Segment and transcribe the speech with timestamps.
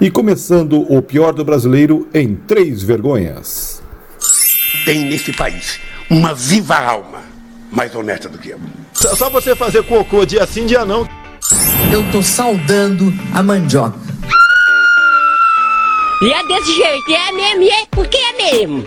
[0.00, 3.82] E começando o pior do brasileiro em três vergonhas.
[4.86, 7.20] Tem nesse país uma viva alma
[7.70, 8.58] mais honesta do que eu.
[8.94, 11.06] Só você fazer cocô dia sim, dia não.
[11.92, 13.98] Eu tô saudando a mandioca.
[16.22, 18.86] E é desse jeito, é mesmo, e é porque é mesmo.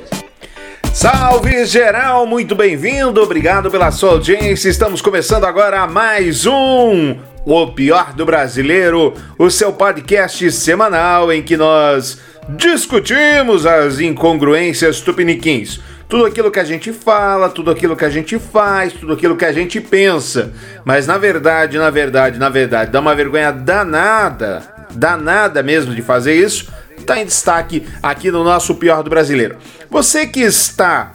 [0.91, 4.67] Salve geral, muito bem-vindo, obrigado pela sua audiência.
[4.67, 7.15] Estamos começando agora mais um
[7.45, 12.19] O Pior do Brasileiro, o seu podcast semanal em que nós
[12.49, 15.79] discutimos as incongruências tupiniquins.
[16.07, 19.45] Tudo aquilo que a gente fala, tudo aquilo que a gente faz, tudo aquilo que
[19.45, 20.53] a gente pensa.
[20.85, 26.35] Mas na verdade, na verdade, na verdade, dá uma vergonha danada, danada mesmo de fazer
[26.35, 26.71] isso
[27.03, 29.57] está em destaque aqui no nosso Pior do Brasileiro.
[29.89, 31.11] Você que está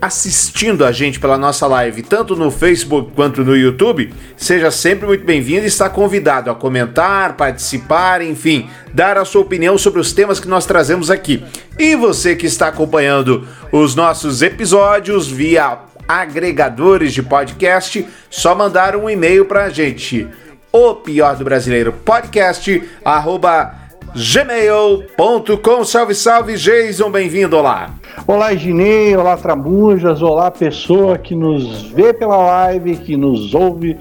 [0.00, 5.24] assistindo a gente pela nossa live, tanto no Facebook quanto no YouTube, seja sempre muito
[5.24, 10.38] bem-vindo e está convidado a comentar, participar, enfim, dar a sua opinião sobre os temas
[10.38, 11.42] que nós trazemos aqui.
[11.78, 19.10] E você que está acompanhando os nossos episódios via agregadores de podcast, só mandar um
[19.10, 20.26] e-mail para a gente.
[20.72, 23.85] O pior do brasileiro podcast arroba
[24.16, 25.84] gmail.com.
[25.84, 27.94] Salve, salve, Jason, bem-vindo lá.
[28.26, 33.94] Olá, Ginei, olá, Tramujas, olá, pessoa que nos vê pela live, que nos ouve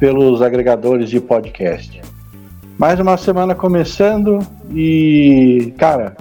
[0.00, 2.02] pelos agregadores de podcast.
[2.76, 4.40] Mais uma semana começando
[4.74, 6.16] e, cara,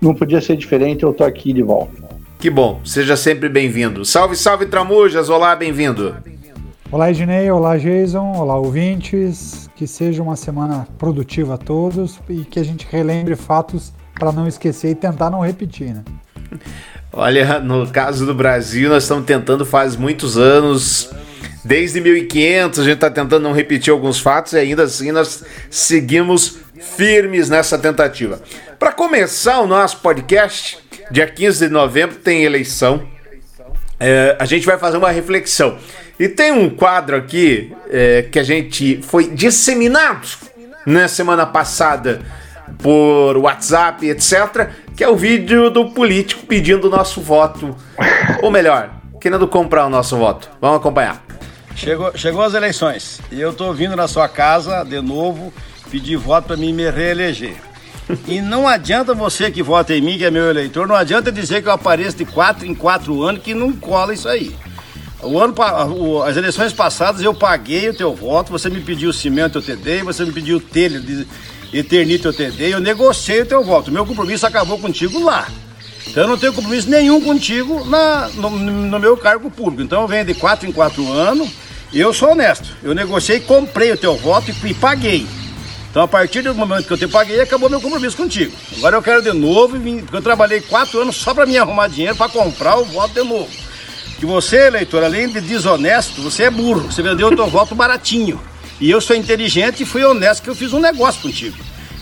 [0.00, 2.04] não podia ser diferente, eu tô aqui de volta.
[2.38, 4.04] Que bom, seja sempre bem-vindo.
[4.04, 6.14] Salve, salve, Tramujas, olá, bem-vindo.
[6.94, 9.68] Olá, Ednei, olá, Jason, olá, ouvintes.
[9.74, 14.46] Que seja uma semana produtiva a todos e que a gente relembre fatos para não
[14.46, 16.04] esquecer e tentar não repetir, né?
[17.12, 21.10] Olha, no caso do Brasil, nós estamos tentando faz muitos anos,
[21.64, 26.58] desde 1500, a gente está tentando não repetir alguns fatos e ainda assim nós seguimos
[26.96, 28.40] firmes nessa tentativa.
[28.78, 30.78] Para começar o nosso podcast,
[31.10, 33.13] dia 15 de novembro tem eleição.
[33.98, 35.78] É, a gente vai fazer uma reflexão.
[36.18, 40.28] E tem um quadro aqui é, que a gente foi disseminado
[40.86, 42.22] na semana passada
[42.82, 47.74] por WhatsApp, etc., que é o vídeo do político pedindo o nosso voto.
[48.42, 48.90] Ou melhor,
[49.20, 50.50] querendo comprar o nosso voto.
[50.60, 51.24] Vamos acompanhar.
[51.74, 55.52] Chegou, chegou as eleições e eu tô vindo na sua casa de novo
[55.90, 57.56] pedir voto para mim me reeleger.
[58.28, 61.62] E não adianta você que vota em mim, que é meu eleitor, não adianta dizer
[61.62, 64.54] que eu apareço de quatro em quatro anos que não cola isso aí.
[65.22, 65.54] O ano,
[66.22, 70.02] as eleições passadas eu paguei o teu voto, você me pediu cimento, eu te dei,
[70.02, 71.02] você me pediu telha
[71.72, 73.90] eternito, eu te dei, eu negociei o teu voto.
[73.90, 75.48] Meu compromisso acabou contigo lá.
[76.06, 79.82] Então eu não tenho compromisso nenhum contigo na, no, no meu cargo público.
[79.82, 81.48] Então eu venho de quatro em quatro anos,
[81.92, 82.68] eu sou honesto.
[82.82, 85.26] Eu negociei, comprei o teu voto e, e paguei.
[85.94, 88.52] Então, a partir do momento que eu te paguei, acabou meu compromisso contigo.
[88.78, 92.16] Agora eu quero de novo, porque eu trabalhei quatro anos só para me arrumar dinheiro
[92.16, 93.48] para comprar o voto de novo
[94.24, 96.90] que você, eleitor, além de desonesto, você é burro.
[96.90, 98.40] Você vendeu o teu voto baratinho.
[98.80, 101.56] E eu sou inteligente e fui honesto que eu fiz um negócio contigo.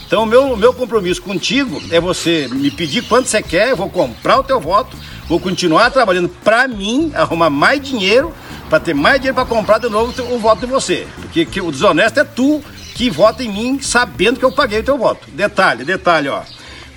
[0.07, 3.91] Então, o meu, meu compromisso contigo é você me pedir quanto você quer, eu vou
[3.91, 8.33] comprar o teu voto, vou continuar trabalhando para mim, arrumar mais dinheiro,
[8.69, 11.07] para ter mais dinheiro para comprar de novo o voto de você.
[11.17, 12.63] Porque que, o desonesto é tu
[12.95, 15.29] que vota em mim sabendo que eu paguei o teu voto.
[15.31, 16.43] Detalhe, detalhe, ó.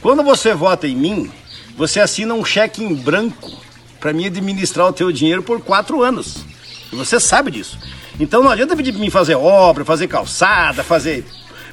[0.01, 1.31] Quando você vota em mim,
[1.77, 3.51] você assina um cheque em branco
[3.99, 6.45] para mim administrar o teu dinheiro por quatro anos.
[6.91, 7.79] E você sabe disso.
[8.19, 11.25] Então não adianta pedir para mim fazer obra, fazer calçada, fazer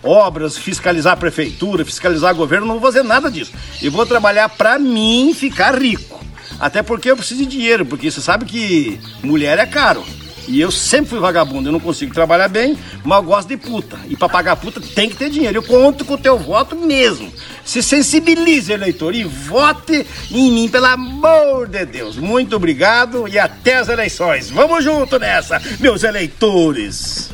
[0.03, 3.53] obras, fiscalizar a prefeitura, fiscalizar o governo, não vou fazer nada disso.
[3.81, 6.21] Eu vou trabalhar para mim ficar rico.
[6.59, 10.05] Até porque eu preciso de dinheiro, porque você sabe que mulher é caro.
[10.49, 13.99] E eu sempre fui vagabundo, eu não consigo trabalhar bem, mas eu gosto de puta.
[14.09, 15.59] E para pagar puta tem que ter dinheiro.
[15.59, 17.33] Eu conto com o teu voto mesmo.
[17.65, 22.17] Se sensibilize, eleitor, e vote em mim, pelo amor de Deus.
[22.17, 24.51] Muito obrigado e até as eleições.
[24.51, 27.31] Vamos junto nessa, meus eleitores.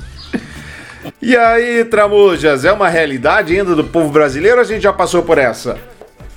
[1.22, 5.22] E aí, Tramujas, é uma realidade ainda do povo brasileiro ou a gente já passou
[5.22, 5.78] por essa?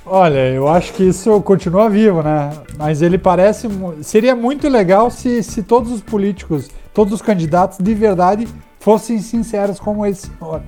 [0.04, 2.50] Olha, eu acho que isso continua vivo, né?
[2.76, 3.68] Mas ele parece.
[4.02, 8.48] Seria muito legal se, se todos os políticos, todos os candidatos de verdade
[8.80, 10.60] fossem sinceros como esse senhor.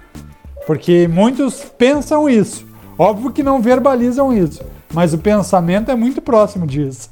[0.67, 2.65] Porque muitos pensam isso.
[2.97, 4.65] Óbvio que não verbalizam isso.
[4.93, 7.11] Mas o pensamento é muito próximo disso.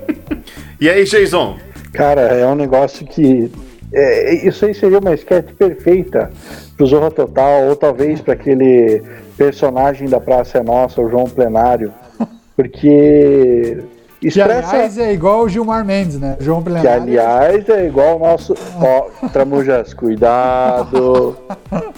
[0.80, 1.58] e aí, Jason?
[1.92, 3.52] Cara, é um negócio que.
[3.92, 6.32] É, isso aí seria uma sketch perfeita
[6.76, 9.02] pro Zorra Total, ou talvez para aquele
[9.36, 11.92] personagem da Praça é Nossa, o João Plenário,
[12.56, 13.82] porque
[14.20, 14.70] Que, expressa.
[14.70, 16.36] aliás, é igual o Gilmar Mendes, né?
[16.40, 17.02] João Que Plenário.
[17.02, 18.54] aliás é igual o nosso.
[18.80, 21.36] Ó, Tramujas, cuidado.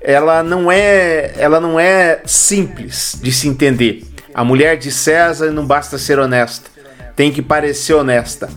[0.00, 4.04] ela não é ela não é simples de se entender.
[4.34, 6.68] A mulher de César não basta ser honesta,
[7.14, 8.48] tem que parecer honesta.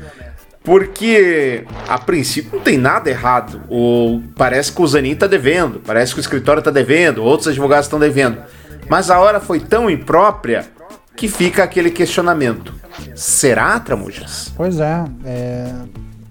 [0.64, 3.62] Porque a princípio não tem nada errado.
[3.70, 7.86] O, parece que o Zanin está devendo, parece que o escritório está devendo, outros advogados
[7.86, 8.38] estão devendo.
[8.90, 10.66] Mas a hora foi tão imprópria
[11.16, 12.74] que fica aquele questionamento.
[13.16, 14.54] Será, Tramujas?
[14.56, 15.74] Pois é, é,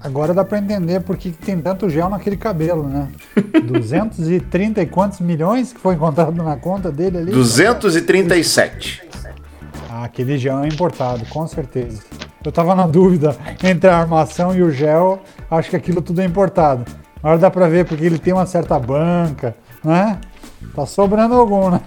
[0.01, 3.09] agora dá pra entender por que tem tanto gel naquele cabelo, né?
[3.67, 7.33] 230 e quantos milhões que foi encontrado na conta dele ali?
[7.33, 9.03] 237.
[9.91, 12.03] Ah, aquele gel é importado, com certeza.
[12.45, 15.21] Eu tava na dúvida entre a armação e o gel,
[15.51, 16.85] acho que aquilo tudo é importado.
[17.21, 20.19] Agora dá pra ver porque ele tem uma certa banca, né?
[20.75, 21.81] Tá sobrando algum, né?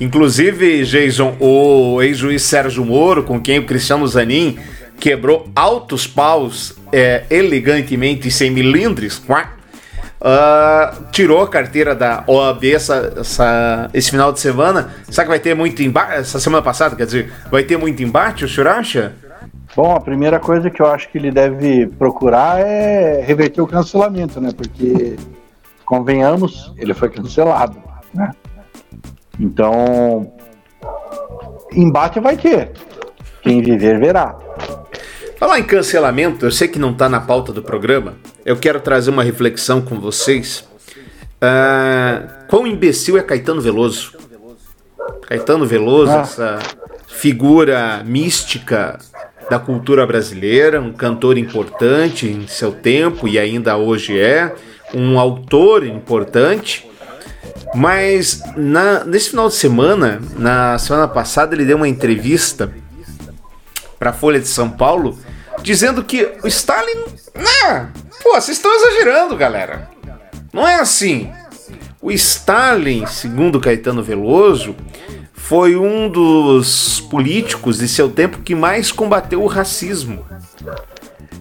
[0.00, 4.58] Inclusive, Jason, o ex-juiz Sérgio Moro, com quem o Cristiano Zanin
[4.98, 9.52] quebrou altos paus é, elegantemente e sem milindres, quá,
[10.20, 14.90] ah, tirou a carteira da OAB essa, essa- esse final de semana.
[15.10, 16.14] Sabe que vai ter muito embate?
[16.14, 19.12] Essa semana passada, quer dizer, vai ter muito embate, o senhor acha?
[19.76, 24.40] Bom, a primeira coisa que eu acho que ele deve procurar é reverter o cancelamento,
[24.40, 24.50] né?
[24.56, 25.14] Porque,
[25.84, 27.76] convenhamos, ele foi cancelado,
[28.14, 28.30] né?
[29.38, 30.32] Então,
[31.72, 32.72] embate vai ter.
[33.42, 34.36] Quem viver, verá.
[35.38, 38.16] Falar em cancelamento, eu sei que não tá na pauta do programa.
[38.44, 40.66] Eu quero trazer uma reflexão com vocês.
[41.40, 44.16] Ah, quão imbecil é Caetano Veloso?
[45.28, 46.20] Caetano Veloso, Ah.
[46.22, 46.58] essa
[47.06, 48.98] figura mística
[49.48, 54.54] da cultura brasileira, um cantor importante em seu tempo e ainda hoje é,
[54.92, 56.87] um autor importante.
[57.74, 62.72] Mas na- nesse final de semana, na semana passada, ele deu uma entrevista
[63.98, 65.18] para a Folha de São Paulo,
[65.62, 67.04] dizendo que o Stalin.
[67.34, 67.88] Não,
[68.22, 69.90] pô, vocês estão exagerando, galera.
[70.52, 71.30] Não é assim.
[72.00, 74.74] O Stalin, segundo Caetano Veloso,
[75.34, 80.24] foi um dos políticos de seu tempo que mais combateu o racismo.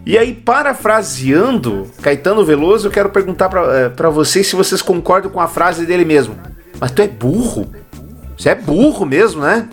[0.07, 5.49] E aí, parafraseando Caetano Veloso, eu quero perguntar para vocês se vocês concordam com a
[5.49, 6.33] frase dele mesmo.
[6.79, 7.69] Mas tu é burro?
[8.37, 9.67] Você é burro mesmo, né?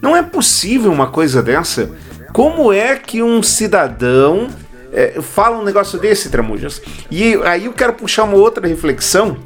[0.00, 1.90] Não é possível uma coisa dessa.
[2.32, 4.46] Como é que um cidadão
[4.92, 6.80] é, fala um negócio desse, Tramujas?
[7.10, 9.36] E aí eu quero puxar uma outra reflexão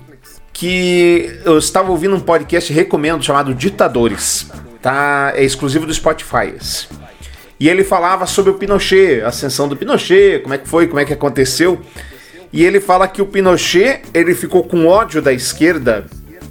[0.52, 4.50] que eu estava ouvindo um podcast, recomendo, chamado Ditadores.
[4.82, 5.32] Tá?
[5.34, 6.52] É exclusivo do Spotify.
[7.58, 11.00] E ele falava sobre o Pinochet, a ascensão do Pinochet, como é que foi, como
[11.00, 11.80] é que aconteceu.
[12.52, 16.06] E ele fala que o Pinochet, ele ficou com ódio da esquerda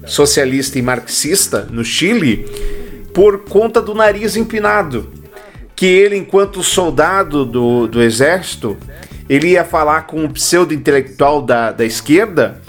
[0.06, 2.46] socialista e marxista no Chile
[3.14, 5.12] por conta do nariz empinado.
[5.76, 8.78] Que ele, enquanto soldado do, do exército,
[9.30, 12.62] ele ia falar com um pseudo-intelectual da, da esquerda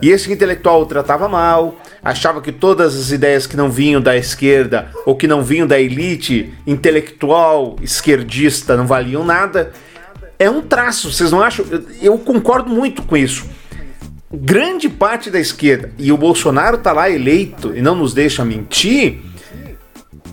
[0.00, 4.16] E esse intelectual o tratava mal, achava que todas as ideias que não vinham da
[4.16, 9.72] esquerda ou que não vinham da elite intelectual esquerdista não valiam nada.
[10.38, 11.64] É um traço, vocês não acham?
[12.00, 13.46] Eu concordo muito com isso.
[14.34, 19.20] Grande parte da esquerda, e o Bolsonaro tá lá eleito e não nos deixa mentir,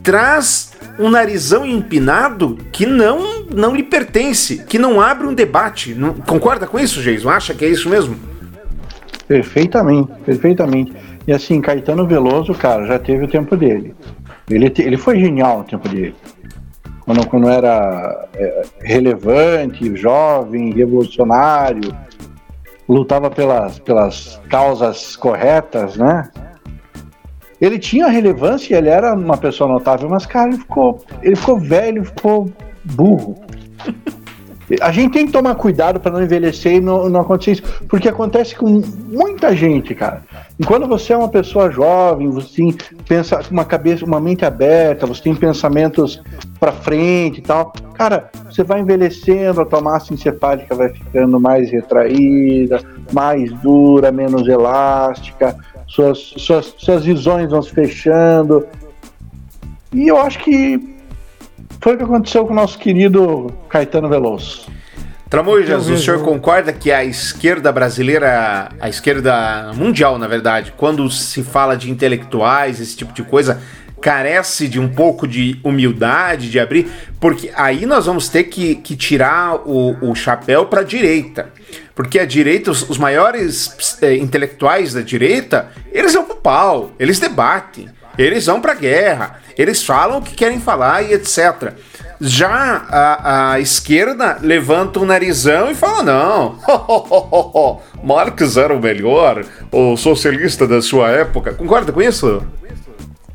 [0.02, 5.94] traz um narizão empinado que não não lhe pertence, que não abre um debate.
[5.94, 7.30] Não, concorda com isso, Jason?
[7.30, 8.16] Acha que é isso mesmo?
[9.28, 10.94] Perfeitamente, perfeitamente.
[11.30, 13.94] E assim, Caetano Veloso, cara, já teve o tempo dele.
[14.50, 16.16] Ele, ele foi genial no tempo dele.
[17.02, 21.96] Quando, quando era é, relevante, jovem, revolucionário,
[22.88, 26.32] lutava pelas, pelas causas corretas, né?
[27.62, 32.06] Ele tinha relevância, ele era uma pessoa notável, mas, cara, ele ficou, ele ficou velho,
[32.06, 32.52] ficou
[32.84, 33.36] burro.
[34.82, 38.08] A gente tem que tomar cuidado para não envelhecer e não, não acontecer isso, porque
[38.08, 40.24] acontece com muita gente, cara.
[40.60, 42.62] E quando você é uma pessoa jovem, você
[43.08, 46.22] pensa com uma cabeça, uma mente aberta, você tem pensamentos
[46.60, 51.72] para frente e tal, cara, você vai envelhecendo, a tua massa encefálica vai ficando mais
[51.72, 55.56] retraída, mais dura, menos elástica,
[55.88, 58.68] suas, suas, suas visões vão se fechando.
[59.92, 60.99] E eu acho que
[61.82, 64.68] foi o que aconteceu com o nosso querido Caetano Veloso.
[65.30, 71.44] Tramojas, o senhor concorda que a esquerda brasileira, a esquerda mundial, na verdade, quando se
[71.44, 73.62] fala de intelectuais, esse tipo de coisa,
[74.02, 78.96] carece de um pouco de humildade, de abrir, porque aí nós vamos ter que, que
[78.96, 81.50] tirar o, o chapéu para a direita.
[81.94, 87.20] Porque a direita, os, os maiores é, intelectuais da direita, eles vão pro pau, eles
[87.20, 87.88] debatem,
[88.20, 91.74] eles vão pra guerra, eles falam o que querem falar e etc.
[92.20, 96.60] Já a, a esquerda levanta o narizão e fala: não,
[98.04, 101.54] Marx era o melhor, o socialista da sua época.
[101.54, 102.44] Concorda com isso?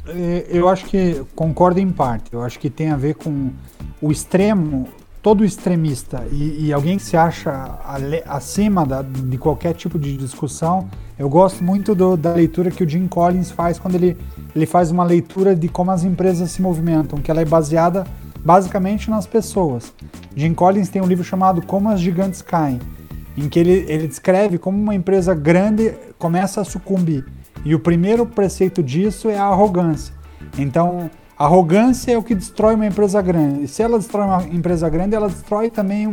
[0.07, 2.27] É, eu acho que concordo em parte.
[2.31, 3.51] Eu acho que tem a ver com
[4.03, 4.87] o extremo,
[5.25, 7.79] todo extremista e, e alguém que se acha
[8.27, 10.87] acima da, de qualquer tipo de discussão.
[11.19, 14.19] Eu gosto muito do, da leitura que o Jim Collins faz quando ele,
[14.55, 18.07] ele faz uma leitura de como as empresas se movimentam, que ela é baseada
[18.45, 19.95] basicamente nas pessoas.
[20.37, 22.79] Jim Collins tem um livro chamado Como as Gigantes Caem,
[23.35, 27.25] em que ele, ele descreve como uma empresa grande começa a sucumbir.
[27.65, 30.13] E o primeiro preceito disso é a arrogância.
[30.59, 31.11] Então,
[31.45, 33.65] arrogância é o que destrói uma empresa grande.
[33.65, 36.07] E se ela destrói uma empresa grande, ela destrói também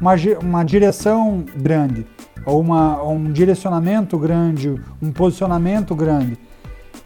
[0.00, 2.06] uma, uma direção grande,
[2.44, 6.38] ou uma, um direcionamento grande, um posicionamento grande.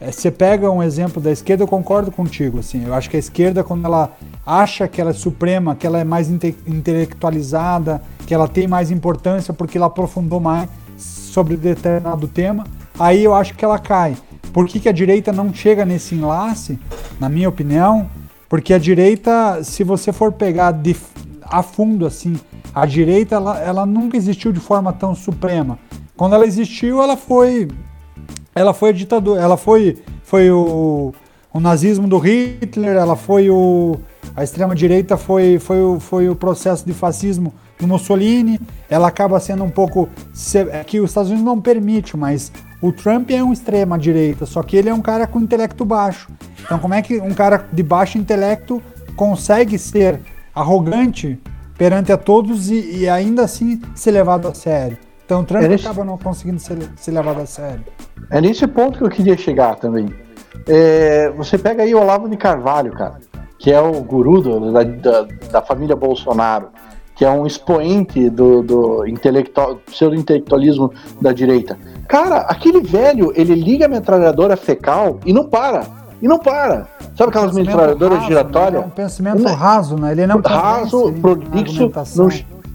[0.01, 2.59] É, você pega um exemplo da esquerda, eu concordo contigo.
[2.59, 4.11] Assim, eu acho que a esquerda, quando ela
[4.45, 8.91] acha que ela é suprema, que ela é mais inte intelectualizada, que ela tem mais
[8.91, 12.65] importância porque ela aprofundou mais sobre determinado tema,
[12.99, 14.17] aí eu acho que ela cai.
[14.53, 16.79] Por que, que a direita não chega nesse enlace?
[17.19, 18.11] Na minha opinião,
[18.49, 20.95] porque a direita, se você for pegar de,
[21.43, 22.39] a fundo assim,
[22.75, 25.79] a direita ela, ela nunca existiu de forma tão suprema.
[26.17, 27.69] Quando ela existiu, ela foi
[28.55, 31.15] ela foi a ditadura, ela foi, foi o,
[31.53, 33.99] o nazismo do Hitler, ela foi o.
[34.37, 39.65] A extrema-direita foi, foi, o, foi o processo de fascismo do Mussolini, ela acaba sendo
[39.65, 40.09] um pouco.
[40.71, 44.77] É que os Estados Unidos não permite, mas o Trump é um extrema-direita, só que
[44.77, 46.29] ele é um cara com intelecto baixo.
[46.65, 48.83] Então, como é que um cara de baixo intelecto
[49.15, 50.21] consegue ser
[50.53, 51.41] arrogante
[51.79, 54.99] perante a todos e, e ainda assim ser levado a sério?
[55.25, 57.85] Então, Trump é acaba não conseguindo ser, ser levado a sério.
[58.29, 60.13] É nesse ponto que eu queria chegar também.
[60.67, 63.21] É, você pega aí o Olavo de Carvalho, cara,
[63.59, 66.69] que é o guru do, da, da, da, família Bolsonaro,
[67.15, 71.79] que é um expoente do, do intelectual, pseudo-intelectualismo da direita.
[72.09, 75.87] Cara, aquele velho, ele liga a metralhadora fecal e não para.
[76.21, 76.89] E não para.
[77.17, 78.75] Sabe aquelas metralhadoras giratórias?
[78.75, 78.85] Né?
[78.85, 80.13] É um pensamento raso, né?
[80.13, 82.29] Ele não Raso, prolixo, não,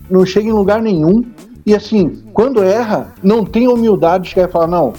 [0.09, 1.23] não chega em lugar nenhum.
[1.65, 4.93] E assim, quando erra, não tem humildade de chegar e falar, não,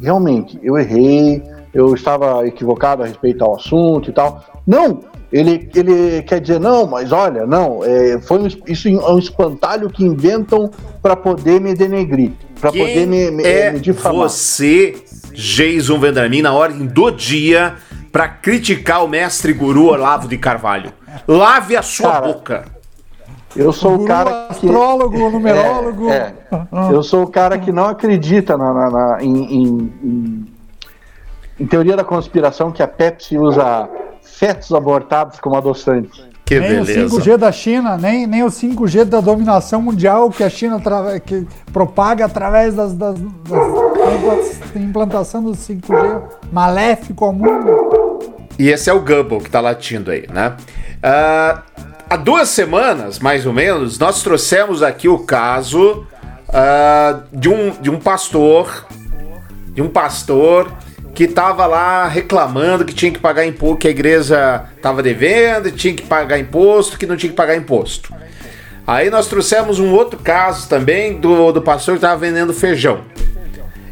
[0.00, 4.42] realmente, eu errei, eu estava equivocado a respeito ao assunto e tal.
[4.66, 5.00] Não,
[5.32, 9.88] ele, ele quer dizer, não, mas olha, não, é, foi um, isso é um espantalho
[9.88, 10.70] que inventam
[11.00, 14.28] para poder me denegrir, para poder me, me, é me difamar.
[14.28, 17.76] Você, Jason Vendramin, na ordem do dia,
[18.12, 20.92] para criticar o mestre guru Olavo de Carvalho.
[21.26, 22.64] Lave a sua Cara, boca.
[23.56, 24.66] Eu sou o, o cara que.
[24.66, 26.10] Astrólogo, numerólogo.
[26.10, 26.92] É, é.
[26.92, 30.46] Eu sou o cara que não acredita na, na, na em, em,
[31.58, 33.88] em, teoria da conspiração que a Pepsi usa
[34.42, 36.32] fetos abortados como adoçante.
[36.44, 37.16] Que nem beleza.
[37.16, 40.82] o 5G da China, nem, nem o 5G da dominação mundial que a China
[41.24, 48.18] que propaga através das, das, das a implantação do 5G maléfico ao mundo.
[48.58, 50.56] E esse é o Gubble que tá latindo aí, né?
[50.98, 51.62] Uh,
[52.10, 56.04] há duas semanas, mais ou menos, nós trouxemos aqui o caso
[56.48, 58.86] uh, de, um, de um pastor,
[59.72, 60.68] de um pastor
[61.14, 65.94] que tava lá reclamando que tinha que pagar imposto, que a igreja tava devendo, tinha
[65.94, 68.14] que pagar imposto, que não tinha que pagar imposto.
[68.86, 73.04] Aí nós trouxemos um outro caso também do, do pastor que tava vendendo feijão.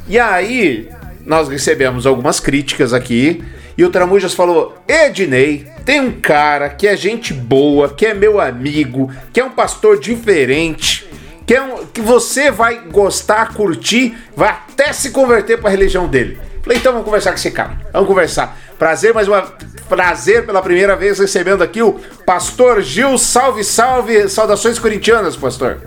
[0.08, 0.88] E aí
[1.24, 3.44] nós recebemos algumas críticas aqui
[3.76, 8.40] e o Tramujas falou: Ednei, tem um cara que é gente boa, que é meu
[8.40, 11.06] amigo, que é um pastor diferente,
[11.46, 16.08] que, é um, que você vai gostar, curtir, vai até se converter para a religião
[16.08, 16.38] dele.
[16.62, 17.78] Falei, então vamos conversar com esse cara.
[17.92, 18.56] Vamos conversar.
[18.78, 19.42] Prazer, mais uma
[19.88, 23.16] prazer pela primeira vez recebendo aqui o pastor Gil.
[23.18, 24.28] Salve, salve.
[24.28, 25.78] Saudações corintianas, pastor.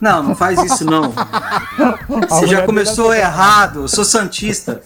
[0.00, 1.12] Não, não faz isso não.
[2.28, 3.82] Você já começou errado.
[3.82, 4.82] Eu sou santista.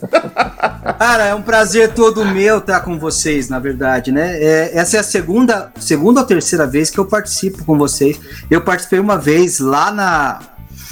[0.99, 4.37] Cara, é um prazer todo meu estar com vocês, na verdade, né?
[4.41, 8.21] É, essa é a segunda, segunda ou terceira vez que eu participo com vocês.
[8.51, 10.41] Eu participei uma vez lá na,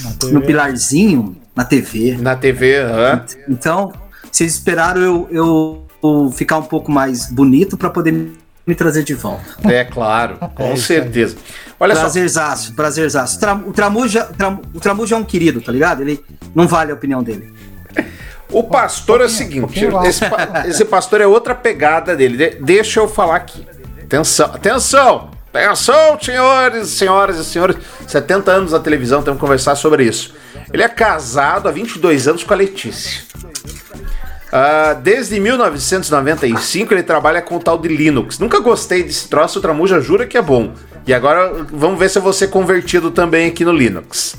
[0.00, 2.16] na no Pilarzinho, na TV.
[2.18, 3.24] Na TV, aham.
[3.48, 3.92] Então,
[4.30, 8.12] vocês esperaram eu, eu, eu ficar um pouco mais bonito para poder
[8.66, 9.42] me trazer de volta.
[9.64, 11.36] É claro, com é certeza.
[11.80, 12.74] Olha prazerzaço, só.
[12.74, 13.38] Prazerzaço.
[13.66, 14.28] O Tramuja,
[14.74, 16.02] o Tramuja é um querido, tá ligado?
[16.02, 16.22] Ele
[16.54, 17.52] não vale a opinião dele.
[18.50, 20.24] O pastor é o seguinte, esse,
[20.66, 22.36] esse, pastor é outra pegada dele.
[22.36, 23.66] De, deixa eu falar aqui.
[24.04, 25.37] Atenção, atenção!
[25.52, 27.76] Atenção, senhores, senhoras e senhores.
[28.06, 30.34] 70 anos na televisão, temos que conversar sobre isso.
[30.72, 33.22] Ele é casado há 22 anos com a Letícia.
[34.48, 38.38] Uh, desde 1995 ele trabalha com o tal de Linux.
[38.38, 40.72] Nunca gostei desse troço, o Tramuja jura que é bom.
[41.06, 44.36] E agora vamos ver se eu vou ser convertido também aqui no Linux.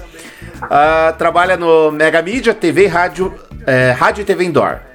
[0.64, 3.34] Uh, trabalha no Mega Mídia, TV, rádio,
[3.66, 4.89] é, rádio e TV Indoor.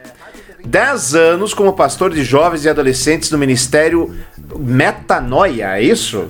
[0.64, 4.14] 10 anos como pastor de jovens e adolescentes no Ministério
[4.58, 6.28] Metanoia, é isso?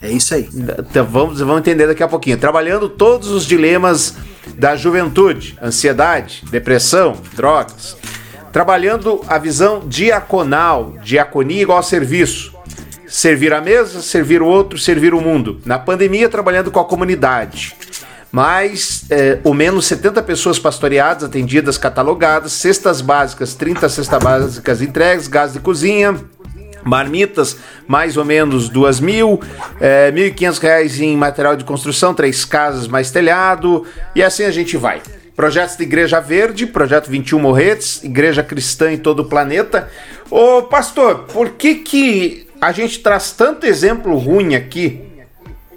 [0.00, 0.48] É isso aí.
[0.52, 2.38] Então, vamos, vamos entender daqui a pouquinho.
[2.38, 4.14] Trabalhando todos os dilemas
[4.54, 7.96] da juventude, ansiedade, depressão, drogas.
[8.52, 12.56] Trabalhando a visão diaconal, diaconia igual a serviço.
[13.08, 15.60] Servir a mesa, servir o outro, servir o mundo.
[15.64, 17.74] Na pandemia, trabalhando com a comunidade.
[18.30, 25.28] Mais é, ou menos 70 pessoas pastoreadas, atendidas, catalogadas, cestas básicas, 30 cestas básicas entregues,
[25.28, 26.14] gás de cozinha,
[26.84, 29.40] marmitas, mais ou menos duas mil,
[29.80, 34.44] é, mil e quinhentos reais em material de construção, três casas mais telhado, e assim
[34.44, 35.02] a gente vai.
[35.34, 39.88] Projetos de Igreja Verde, Projeto 21 Morretes, Igreja Cristã em todo o planeta.
[40.28, 45.07] Ô pastor, por que que a gente traz tanto exemplo ruim aqui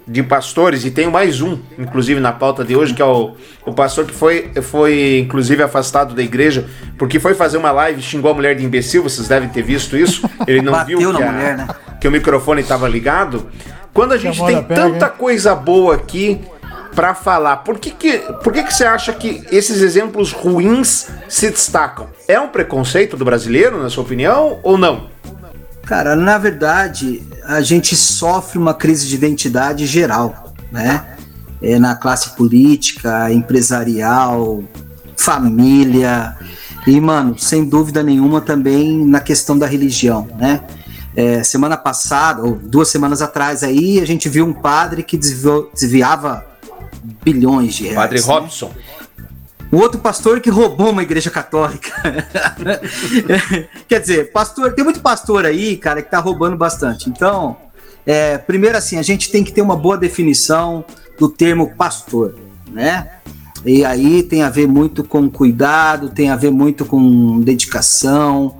[0.06, 3.34] de pastores, e tenho mais um, inclusive, na pauta de hoje, que é o,
[3.64, 6.66] o pastor que foi, foi, inclusive, afastado da igreja,
[6.98, 9.96] porque foi fazer uma live e xingou a mulher de imbecil, vocês devem ter visto
[9.96, 10.28] isso.
[10.46, 11.68] Ele não viu que, a, mulher, né?
[12.00, 13.46] que o microfone estava ligado.
[13.94, 16.40] Quando a gente tem tanta coisa boa aqui
[16.94, 21.50] para falar, por que, que, por que, que você acha que esses exemplos ruins se
[21.50, 22.08] destacam?
[22.26, 25.10] É um preconceito do brasileiro, na sua opinião, ou não?
[25.84, 31.16] Cara, na verdade, a gente sofre uma crise de identidade geral, né?
[31.60, 34.64] É, na classe política, empresarial,
[35.16, 36.36] família
[36.86, 40.60] e, mano, sem dúvida nenhuma também na questão da religião, né?
[41.14, 45.70] É, semana passada, ou duas semanas atrás aí, a gente viu um padre que desviou,
[45.72, 46.44] desviava
[47.22, 47.96] bilhões de reais.
[47.96, 48.72] Padre né?
[49.72, 51.90] O outro pastor que roubou uma igreja católica.
[53.88, 57.08] Quer dizer, pastor, tem muito pastor aí, cara, que tá roubando bastante.
[57.08, 57.56] Então,
[58.04, 60.84] é, primeiro assim, a gente tem que ter uma boa definição
[61.18, 62.36] do termo pastor,
[62.70, 63.12] né?
[63.64, 68.58] E aí tem a ver muito com cuidado, tem a ver muito com dedicação,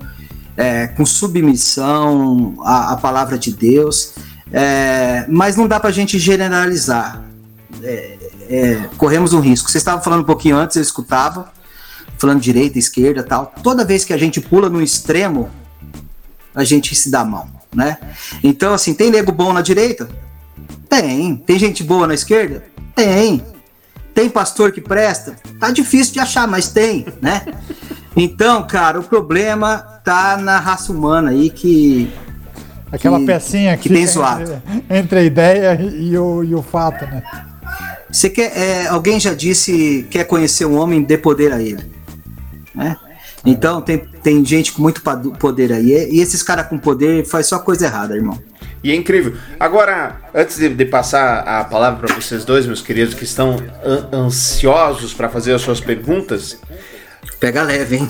[0.57, 4.15] é, com submissão à, à, palavra de Deus.
[4.51, 7.23] É, mas não dá para a gente generalizar.
[7.83, 8.17] É,
[8.53, 9.71] é, corremos um risco.
[9.71, 11.51] Você estava falando um pouquinho antes, eu escutava,
[12.19, 13.51] falando direita, esquerda tal.
[13.63, 15.49] Toda vez que a gente pula no extremo,
[16.55, 17.97] a gente se dá mal, né?
[18.45, 20.07] Então, assim, tem nego bom na direita?
[20.87, 21.35] Tem.
[21.37, 22.63] Tem gente boa na esquerda?
[22.95, 23.43] Tem.
[24.15, 25.35] Tem pastor que presta?
[25.59, 27.47] Tá difícil de achar, mas tem, né?
[28.15, 32.13] Então, cara, o problema tá na raça humana aí que.
[32.93, 34.63] Aquela que, pecinha que, que tem zoado.
[34.91, 37.23] Entre a ideia e o, e o fato, né?
[38.13, 41.83] Você quer, é, alguém já disse quer conhecer um homem, dê poder a ele,
[42.75, 42.97] né?
[43.45, 45.03] Então tem, tem gente com muito
[45.39, 48.39] poder aí e esses caras com poder faz só coisa errada, irmão.
[48.85, 49.35] E é incrível.
[49.59, 54.09] Agora, antes de, de passar a palavra para vocês dois, meus queridos, que estão an
[54.13, 56.59] ansiosos para fazer as suas perguntas,
[57.43, 58.09] Pega leve, hein?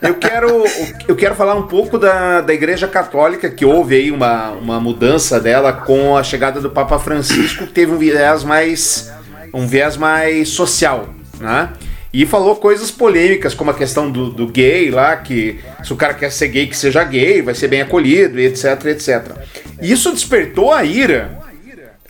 [0.00, 0.64] eu quero,
[1.06, 5.38] eu quero falar um pouco da, da Igreja Católica, que houve aí uma, uma mudança
[5.38, 9.12] dela com a chegada do Papa Francisco, que teve um viés mais,
[9.52, 11.74] um viés mais social, né?
[12.10, 16.14] E falou coisas polêmicas, como a questão do, do gay lá, que se o cara
[16.14, 19.32] quer ser gay, que seja gay, vai ser bem acolhido, etc, etc.
[19.78, 21.36] Isso despertou a ira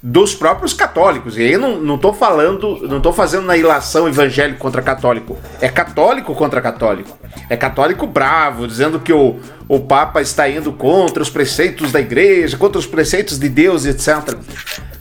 [0.09, 1.37] dos próprios católicos.
[1.37, 5.37] E aí não, não tô falando, não tô fazendo na ilação evangélico contra católico.
[5.61, 7.19] É católico contra católico.
[7.51, 12.57] É católico bravo, dizendo que o, o Papa está indo contra os preceitos da igreja,
[12.57, 14.37] contra os preceitos de Deus, etc.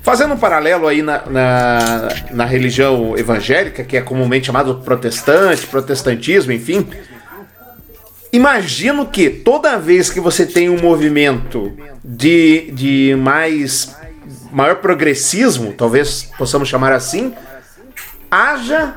[0.01, 6.51] Fazendo um paralelo aí na, na, na religião evangélica, que é comumente chamado protestante, protestantismo,
[6.51, 6.87] enfim.
[8.33, 11.71] Imagino que toda vez que você tem um movimento
[12.03, 13.95] de, de mais
[14.55, 17.33] maior progressismo, talvez possamos chamar assim,
[18.31, 18.95] haja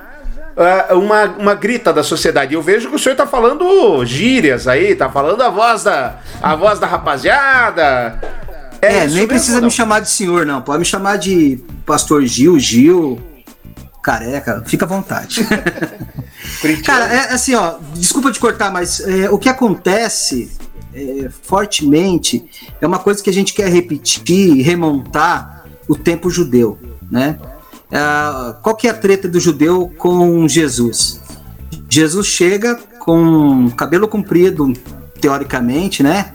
[0.57, 2.55] uh, uma, uma grita da sociedade.
[2.55, 6.55] Eu vejo que o senhor está falando gírias aí, está falando a voz da, a
[6.55, 8.21] voz da rapaziada.
[8.81, 10.63] É, é nem precisa me chamar de senhor, não.
[10.63, 13.21] Pode me chamar de pastor Gil, Gil,
[14.01, 15.45] careca, fica à vontade.
[16.87, 20.57] Cara, é assim, ó, desculpa te cortar, mas é, o que acontece
[20.95, 22.45] é, fortemente
[22.81, 26.79] é uma coisa que a gente quer repetir, remontar o tempo judeu,
[27.11, 27.39] né?
[27.91, 31.21] É, qual que é a treta do judeu com Jesus?
[31.89, 34.73] Jesus chega com cabelo comprido,
[35.21, 36.33] teoricamente, né?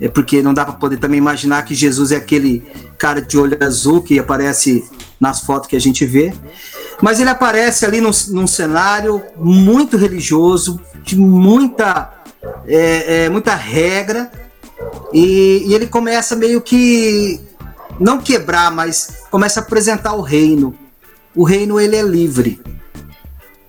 [0.00, 2.62] É porque não dá para poder também imaginar que Jesus é aquele
[2.98, 4.84] cara de olho azul que aparece
[5.20, 6.32] nas fotos que a gente vê.
[7.00, 12.21] Mas ele aparece ali num, num cenário muito religioso, de muita
[12.66, 14.30] é, é, muita regra,
[15.12, 17.40] e, e ele começa meio que
[18.00, 20.74] não quebrar, mas começa a apresentar o reino.
[21.34, 22.60] O reino ele é livre.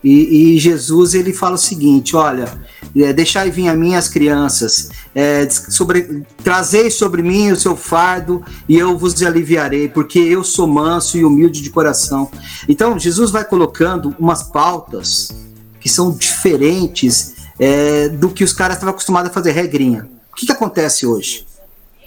[0.04, 2.52] E, e Jesus ele fala o seguinte: olha,
[2.96, 8.44] é, deixai vir a mim as crianças, é, sobre, trazei sobre mim o seu fardo
[8.68, 12.30] e eu vos aliviarei, porque eu sou manso e humilde de coração.
[12.68, 15.32] Então Jesus vai colocando umas pautas
[15.80, 17.34] que são diferentes
[17.66, 20.10] é, do que os caras estavam acostumados a fazer regrinha.
[20.34, 21.48] O que, que acontece hoje?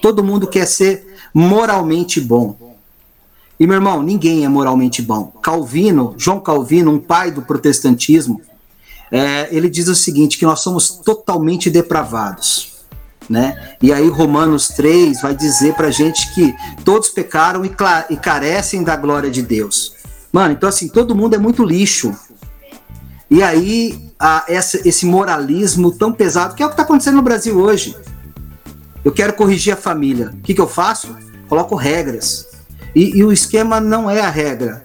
[0.03, 2.77] Todo mundo quer ser moralmente bom.
[3.59, 5.33] E meu irmão, ninguém é moralmente bom.
[5.43, 8.43] Calvino, João Calvino, um pai do protestantismo,
[9.11, 12.77] é, ele diz o seguinte: que nós somos totalmente depravados.
[13.29, 13.75] Né?
[13.81, 17.75] E aí Romanos 3 vai dizer pra gente que todos pecaram e,
[18.11, 19.95] e carecem da glória de Deus.
[20.31, 22.15] Mano, então assim, todo mundo é muito lixo.
[23.31, 27.23] E aí a essa, esse moralismo tão pesado, que é o que está acontecendo no
[27.23, 27.97] Brasil hoje.
[29.05, 30.33] Eu quero corrigir a família.
[30.33, 31.15] O que, que eu faço?
[31.49, 32.47] Coloco regras.
[32.95, 34.85] E, e, o esquema não é a regra,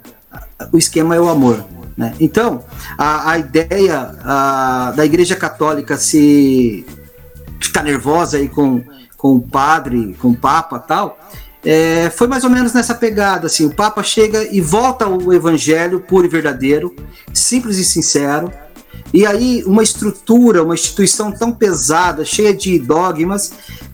[0.71, 1.65] o esquema é o amor.
[1.95, 2.13] Né?
[2.19, 2.63] Então,
[2.97, 6.85] a, a ideia a, da Igreja Católica se
[7.59, 8.83] ficar nervosa aí com,
[9.15, 11.17] com o padre, com o Papa tal,
[11.63, 13.47] é, foi mais ou menos nessa pegada.
[13.47, 16.95] Assim, o Papa chega e volta ao Evangelho puro e verdadeiro,
[17.33, 18.51] simples e sincero,
[19.13, 23.53] e aí, uma estrutura, uma instituição tão pesada, cheia de dogmas,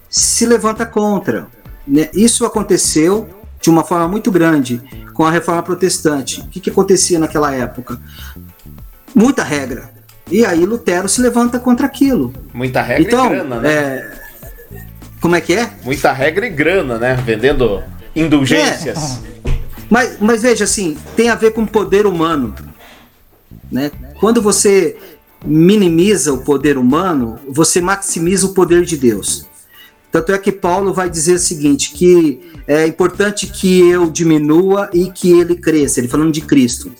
[0.09, 1.47] se levanta contra.
[1.87, 2.09] Né?
[2.13, 3.29] Isso aconteceu
[3.61, 4.81] de uma forma muito grande
[5.13, 6.41] com a reforma protestante.
[6.41, 7.99] O que, que acontecia naquela época?
[9.15, 9.89] Muita regra.
[10.29, 12.33] E aí Lutero se levanta contra aquilo.
[12.53, 13.69] Muita regra então, e grana, né?
[13.69, 14.11] É...
[15.19, 15.71] Como é que é?
[15.83, 17.15] Muita regra e grana, né?
[17.15, 17.81] Vendendo
[18.15, 19.21] indulgências.
[19.23, 19.51] É.
[19.89, 22.53] Mas, mas veja assim, tem a ver com poder humano.
[23.71, 23.89] Né?
[24.19, 24.97] Quando você
[25.45, 29.45] minimiza o poder humano, você maximiza o poder de Deus.
[30.11, 35.11] Tanto é que Paulo vai dizer o seguinte: que é importante que eu diminua e
[35.11, 35.99] que ele cresça.
[35.99, 36.91] Ele falando de Cristo.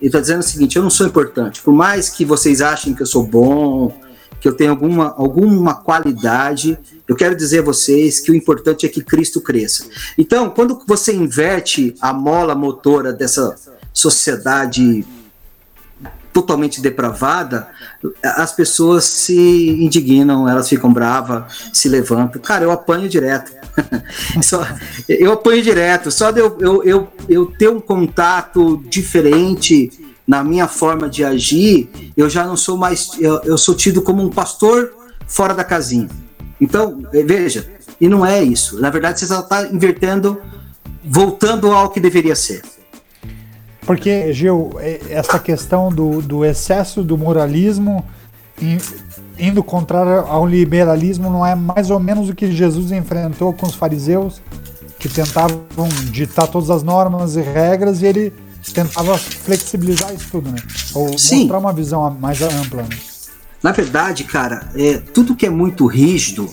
[0.00, 1.62] Ele está dizendo o seguinte: eu não sou importante.
[1.62, 3.98] Por mais que vocês achem que eu sou bom,
[4.40, 6.78] que eu tenho alguma, alguma qualidade,
[7.08, 9.86] eu quero dizer a vocês que o importante é que Cristo cresça.
[10.18, 13.56] Então, quando você inverte a mola motora dessa
[13.92, 15.06] sociedade
[16.34, 17.68] totalmente depravada,
[18.22, 22.42] as pessoas se indignam, elas ficam bravas, se levantam.
[22.42, 23.52] Cara, eu apanho direto.
[24.42, 24.66] só,
[25.08, 26.10] eu apanho direto.
[26.10, 29.92] Só de eu, eu, eu, eu ter um contato diferente
[30.26, 33.10] na minha forma de agir, eu já não sou mais.
[33.20, 34.92] Eu, eu sou tido como um pastor
[35.28, 36.08] fora da casinha.
[36.60, 37.70] Então, veja,
[38.00, 38.80] e não é isso.
[38.80, 40.40] Na verdade, você só está invertendo,
[41.04, 42.62] voltando ao que deveria ser.
[43.86, 44.72] Porque, Gil,
[45.10, 48.04] essa questão do, do excesso do moralismo
[48.60, 48.78] in-
[49.38, 53.74] indo contrário ao liberalismo, não é mais ou menos o que Jesus enfrentou com os
[53.74, 54.40] fariseus,
[54.98, 55.60] que tentavam
[56.10, 58.32] ditar todas as normas e regras e ele
[58.72, 60.56] tentava flexibilizar isso tudo, né?
[60.94, 61.40] Ou Sim.
[61.40, 62.82] mostrar uma visão mais ampla.
[62.82, 62.88] Né?
[63.62, 66.48] Na verdade, cara, é, tudo que é muito rígido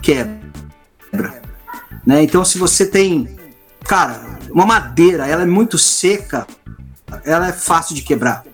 [0.00, 0.40] quebra.
[2.06, 2.22] Né?
[2.22, 3.28] Então, se você tem,
[3.84, 6.46] cara, uma madeira, ela é muito seca,
[7.24, 8.44] ela é fácil de quebrar.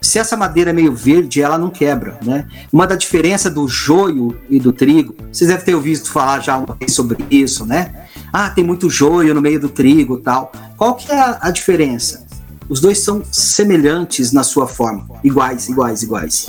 [0.00, 2.46] Se essa madeira é meio verde, ela não quebra, né?
[2.72, 6.74] Uma da diferença do joio e do trigo, vocês devem ter ouvido falar já uma
[6.74, 8.06] vez sobre isso, né?
[8.32, 10.52] Ah, tem muito joio no meio do trigo, tal.
[10.76, 12.26] Qual que é a, a diferença?
[12.68, 16.48] Os dois são semelhantes na sua forma, iguais, iguais, iguais.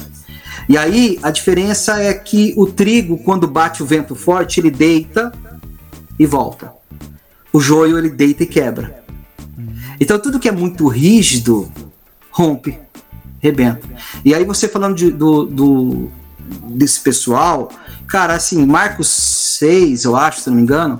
[0.68, 5.32] E aí a diferença é que o trigo, quando bate o vento forte, ele deita
[6.20, 6.72] e volta.
[7.52, 9.04] O joio ele deita e quebra.
[10.00, 11.72] Então tudo que é muito rígido
[12.32, 12.78] rompe,
[13.40, 13.82] rebenta.
[14.24, 16.10] E aí você falando de- do, do-
[16.70, 17.70] desse pessoal,
[18.08, 21.00] cara, assim, Marcos 6, eu acho, se não me engano,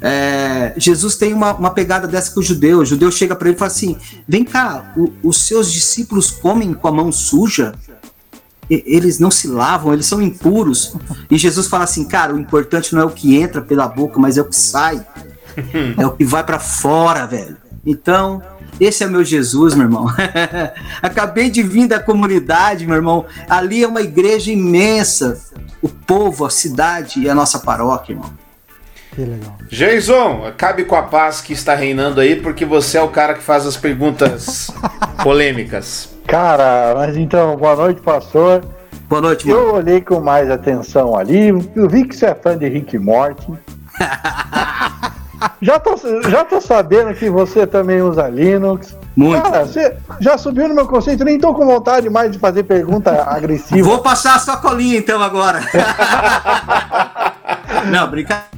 [0.00, 2.80] é, Jesus tem uma, uma pegada dessa com o judeu.
[2.80, 3.96] O judeu chega para ele e fala assim:
[4.28, 7.74] vem cá, o- os seus discípulos comem com a mão suja?
[8.68, 10.94] Eles não se lavam, eles são impuros.
[11.30, 14.36] E Jesus fala assim: cara, o importante não é o que entra pela boca, mas
[14.36, 15.06] é o que sai.
[15.98, 17.56] É o que vai para fora, velho.
[17.86, 18.42] Então,
[18.80, 20.06] esse é meu Jesus, meu irmão.
[21.02, 23.26] Acabei de vir da comunidade, meu irmão.
[23.48, 25.40] Ali é uma igreja imensa.
[25.82, 28.32] O povo, a cidade e a nossa paróquia, irmão.
[29.14, 29.56] Que legal.
[29.70, 33.42] Jason, acabe com a paz que está reinando aí, porque você é o cara que
[33.42, 34.70] faz as perguntas
[35.22, 36.08] polêmicas.
[36.26, 38.64] Cara, mas então, boa noite, pastor.
[39.08, 39.60] Boa noite, mano.
[39.60, 43.52] Eu olhei com mais atenção ali, eu vi que você é fã de Rick Morty.
[45.64, 45.94] Já, tô,
[46.28, 48.96] já tô sabendo que você também usa Linux.
[49.16, 49.42] Muito.
[49.42, 53.22] Cara, você já subiu no meu conceito, nem tô com vontade mais de fazer pergunta
[53.24, 53.88] agressiva.
[53.88, 55.60] Vou passar a sua colinha então agora.
[57.90, 58.48] não, brincadeira.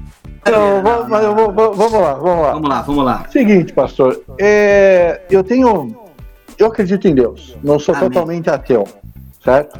[0.40, 2.52] Então, vamos, vou- vou- vamos lá, vamos lá.
[2.52, 3.24] Vamos lá, vamos lá.
[3.30, 5.96] Seguinte, pastor, é, eu tenho.
[6.58, 8.08] Eu acredito em Deus, não sou Amém.
[8.08, 8.86] totalmente ateu,
[9.44, 9.78] certo?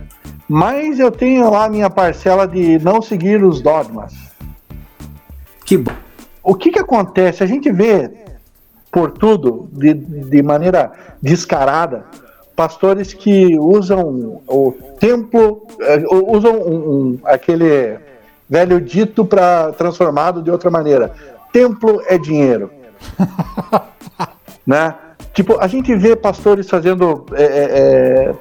[0.48, 4.12] Mas eu tenho lá a minha parcela de não seguir os dogmas.
[5.64, 5.92] Que bom.
[6.46, 7.42] O que que acontece?
[7.42, 8.08] A gente vê
[8.92, 12.04] por tudo, de, de maneira descarada,
[12.54, 17.98] pastores que usam o templo, eh, usam um- um- aquele
[18.48, 21.12] velho dito para transformado de outra maneira.
[21.52, 22.70] Templo é dinheiro.
[24.64, 24.94] né?
[25.34, 27.48] Tipo, a gente vê pastores fazendo é, é,
[28.28, 28.34] é,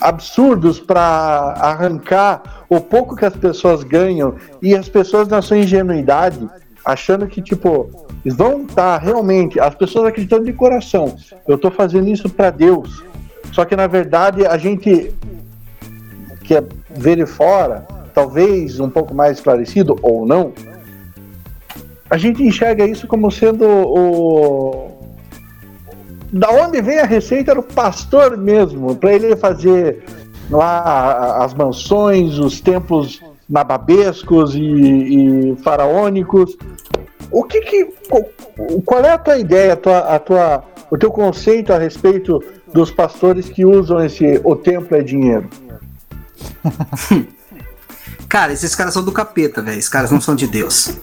[0.00, 6.48] absurdos para arrancar o pouco que as pessoas ganham e as pessoas na sua ingenuidade
[6.88, 7.90] achando que tipo
[8.24, 13.04] vão estar realmente as pessoas acreditando de coração eu estou fazendo isso para Deus.
[13.52, 15.14] Só que na verdade a gente
[16.44, 20.52] que é ver de fora talvez um pouco mais esclarecido ou não
[22.08, 24.98] a gente enxerga isso como sendo o
[26.32, 30.04] da onde vem a receita era o pastor mesmo, para ele fazer
[30.50, 36.56] lá as mansões, os templos nababescos e, e faraônicos.
[37.30, 37.88] O que que
[38.84, 42.90] qual- é a tua ideia, a tua, a tua, o teu conceito a respeito dos
[42.90, 45.48] pastores que usam esse o templo é dinheiro?
[48.28, 49.78] Cara, esses caras são do capeta, velho.
[49.78, 50.94] Esses caras não são de Deus.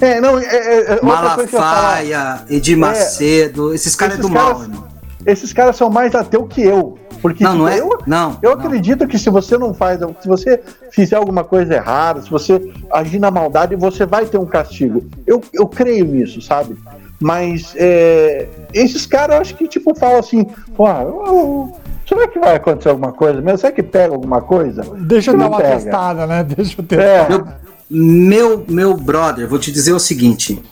[0.00, 1.00] É, não, é, é, é.
[1.02, 2.76] Malafaia, Edir É.
[2.78, 4.88] Macedo, esses caras é Esses do mal, caras- irmão.
[5.26, 6.98] Esses caras são mais ateu que eu.
[7.22, 7.78] Porque Não, não é?
[7.78, 8.38] eu, Não.
[8.42, 12.72] eu acredito que se você não faz, se você fizer alguma coisa errada, se você
[12.92, 15.04] agir na maldade, você vai ter um castigo.
[15.26, 16.76] Eu, eu creio nisso, sabe?
[17.20, 21.76] Mas é, esses caras, eu acho que tipo falam assim, pô, eu- eu-
[22.08, 23.58] será que vai acontecer alguma coisa mesmo?
[23.58, 24.82] Será que pega alguma coisa?
[25.00, 25.76] Deixa eu dar Não uma pega.
[25.76, 26.42] testada, né?
[26.48, 26.98] Deixa eu ter.
[26.98, 27.46] É, Meu,
[27.90, 30.62] meu, meu brother, vou te dizer o seguinte: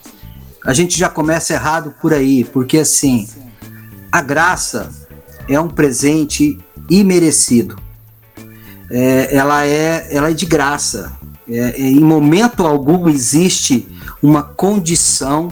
[0.65, 3.27] a gente já começa errado por aí, porque assim,
[4.11, 4.89] a graça
[5.49, 6.59] é um presente
[6.89, 7.75] imerecido.
[8.89, 11.17] É, ela, é, ela é de graça.
[11.47, 13.87] É, é, em momento algum existe
[14.21, 15.49] uma condição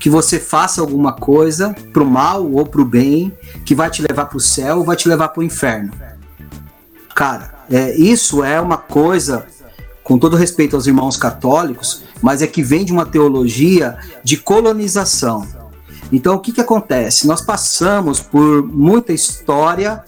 [0.00, 3.32] que você faça alguma coisa pro mal ou pro bem,
[3.64, 5.92] que vai te levar pro céu ou vai te levar pro inferno.
[7.14, 9.46] Cara, é, isso é uma coisa,
[10.02, 15.46] com todo respeito aos irmãos católicos, mas é que vem de uma teologia de colonização.
[16.12, 17.26] Então, o que, que acontece?
[17.26, 20.02] Nós passamos por muita história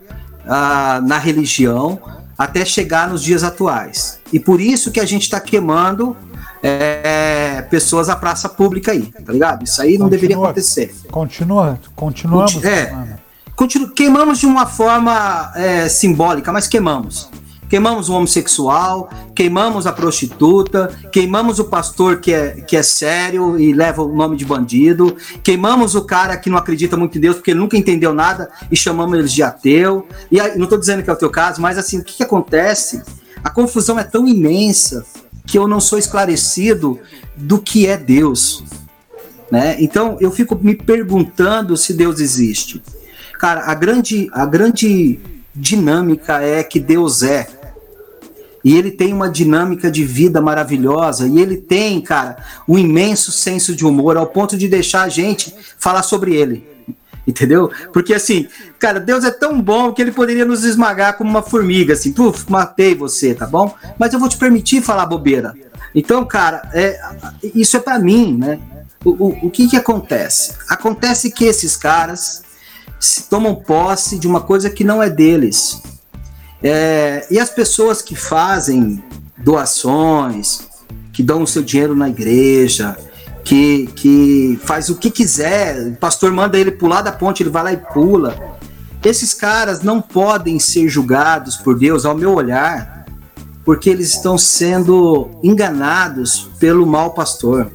[0.46, 2.00] ah, na religião
[2.36, 4.18] até chegar nos dias atuais.
[4.32, 6.16] E por isso que a gente está queimando
[6.62, 9.62] é, pessoas à praça pública aí, tá ligado?
[9.64, 10.94] Isso aí não deveria acontecer.
[11.10, 12.64] Continua, continuamos.
[12.64, 13.18] É.
[13.54, 17.28] Continu- queimamos de uma forma é, simbólica, mas queimamos.
[17.70, 23.72] Queimamos o homossexual, queimamos a prostituta, queimamos o pastor que é, que é sério e
[23.72, 27.54] leva o nome de bandido, queimamos o cara que não acredita muito em Deus porque
[27.54, 30.06] nunca entendeu nada e chamamos eles de ateu.
[30.30, 32.22] E aí, não estou dizendo que é o teu caso, mas assim, o que, que
[32.24, 33.02] acontece?
[33.42, 35.06] A confusão é tão imensa
[35.46, 36.98] que eu não sou esclarecido
[37.37, 38.64] do que é Deus.
[39.50, 39.76] Né?
[39.78, 42.83] Então eu fico me perguntando se Deus existe.
[43.38, 45.18] Cara, a grande, a grande
[45.54, 47.46] dinâmica é que Deus é.
[48.62, 51.27] E ele tem uma dinâmica de vida maravilhosa.
[51.27, 52.37] E ele tem, cara,
[52.68, 56.68] um imenso senso de humor ao ponto de deixar a gente falar sobre ele.
[57.27, 57.70] Entendeu?
[57.92, 61.92] Porque assim, cara, Deus é tão bom que ele poderia nos esmagar como uma formiga,
[61.92, 63.75] assim, puf, matei você, tá bom?
[63.99, 65.55] Mas eu vou te permitir falar bobeira.
[65.94, 66.99] Então, cara, é,
[67.55, 68.59] isso é para mim, né?
[69.05, 70.55] O, o, o que que acontece?
[70.68, 72.42] Acontece que esses caras
[72.99, 75.81] se tomam posse de uma coisa que não é deles.
[76.62, 79.03] É, e as pessoas que fazem
[79.38, 80.68] doações,
[81.12, 82.96] que dão o seu dinheiro na igreja,
[83.44, 87.62] que, que faz o que quiser, o pastor manda ele pular da ponte, ele vai
[87.64, 88.59] lá e pula.
[89.05, 93.07] Esses caras não podem ser julgados por Deus, ao meu olhar,
[93.64, 97.70] porque eles estão sendo enganados pelo mau pastor.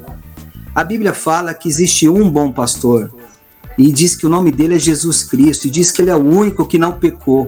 [0.74, 3.12] A Bíblia fala que existe um bom pastor
[3.78, 6.24] e diz que o nome dele é Jesus Cristo e diz que ele é o
[6.24, 7.48] único que não pecou.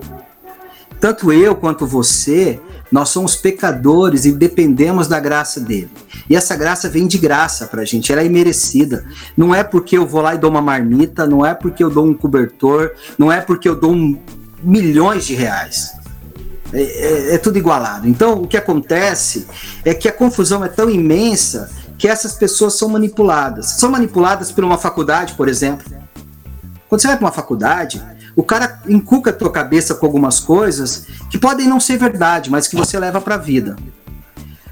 [1.00, 2.60] Tanto eu quanto você,
[2.92, 5.90] nós somos pecadores e dependemos da graça dele.
[6.30, 9.06] E essa graça vem de graça pra gente, ela é imerecida.
[9.36, 12.06] Não é porque eu vou lá e dou uma marmita, não é porque eu dou
[12.06, 14.20] um cobertor, não é porque eu dou um,
[14.62, 15.94] milhões de reais.
[16.74, 18.08] É, é, é tudo igualado.
[18.08, 19.48] Então, o que acontece
[19.86, 23.72] é que a confusão é tão imensa que essas pessoas são manipuladas.
[23.80, 25.98] São manipuladas por uma faculdade, por exemplo
[26.90, 28.02] quando você vai para uma faculdade,
[28.38, 32.68] o cara encuca a tua cabeça com algumas coisas que podem não ser verdade, mas
[32.68, 33.76] que você leva para a vida.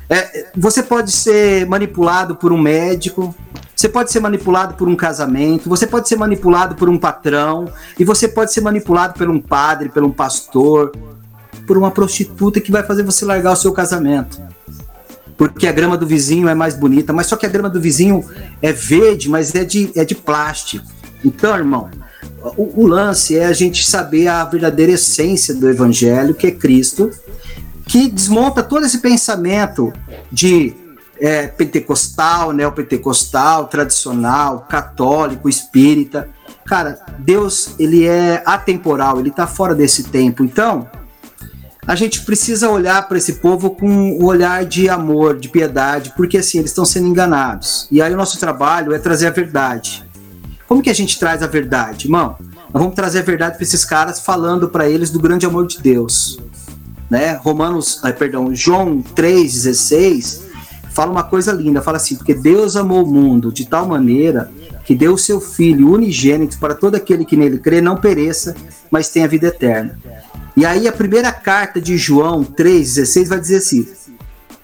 [0.07, 3.33] É, você pode ser manipulado por um médico,
[3.75, 8.05] você pode ser manipulado por um casamento, você pode ser manipulado por um patrão, e
[8.05, 10.91] você pode ser manipulado por um padre, por um pastor,
[11.65, 14.39] por uma prostituta que vai fazer você largar o seu casamento.
[15.35, 18.23] Porque a grama do vizinho é mais bonita, mas só que a grama do vizinho
[18.61, 20.85] é verde, mas é de, é de plástico.
[21.23, 21.89] Então, irmão,
[22.57, 27.09] o, o, lance é a gente saber a verdadeira essência do evangelho, que é Cristo,
[27.85, 29.93] que desmonta todo esse pensamento
[30.31, 30.73] de
[31.19, 36.29] é, pentecostal, neopentecostal, tradicional, católico, espírita.
[36.65, 40.43] Cara, Deus, ele é atemporal, ele está fora desse tempo.
[40.43, 40.89] Então,
[41.87, 46.13] a gente precisa olhar para esse povo com o um olhar de amor, de piedade,
[46.17, 47.87] porque assim, eles estão sendo enganados.
[47.91, 50.03] E aí o nosso trabalho é trazer a verdade.
[50.67, 52.35] Como que a gente traz a verdade, irmão?
[52.73, 55.79] Nós vamos trazer a verdade para esses caras falando para eles do grande amor de
[55.79, 56.39] Deus.
[57.09, 57.33] Né?
[57.35, 60.41] Romanos, ah, perdão, João 3,16
[60.91, 64.49] fala uma coisa linda, fala assim, porque Deus amou o mundo de tal maneira
[64.85, 68.55] que deu o seu Filho unigênito para todo aquele que nele crê não pereça,
[68.89, 69.99] mas tenha vida eterna.
[70.55, 73.87] E aí a primeira carta de João 3,16 vai dizer assim,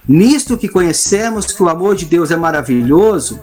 [0.08, 3.38] nisto que conhecemos que o amor de Deus é maravilhoso,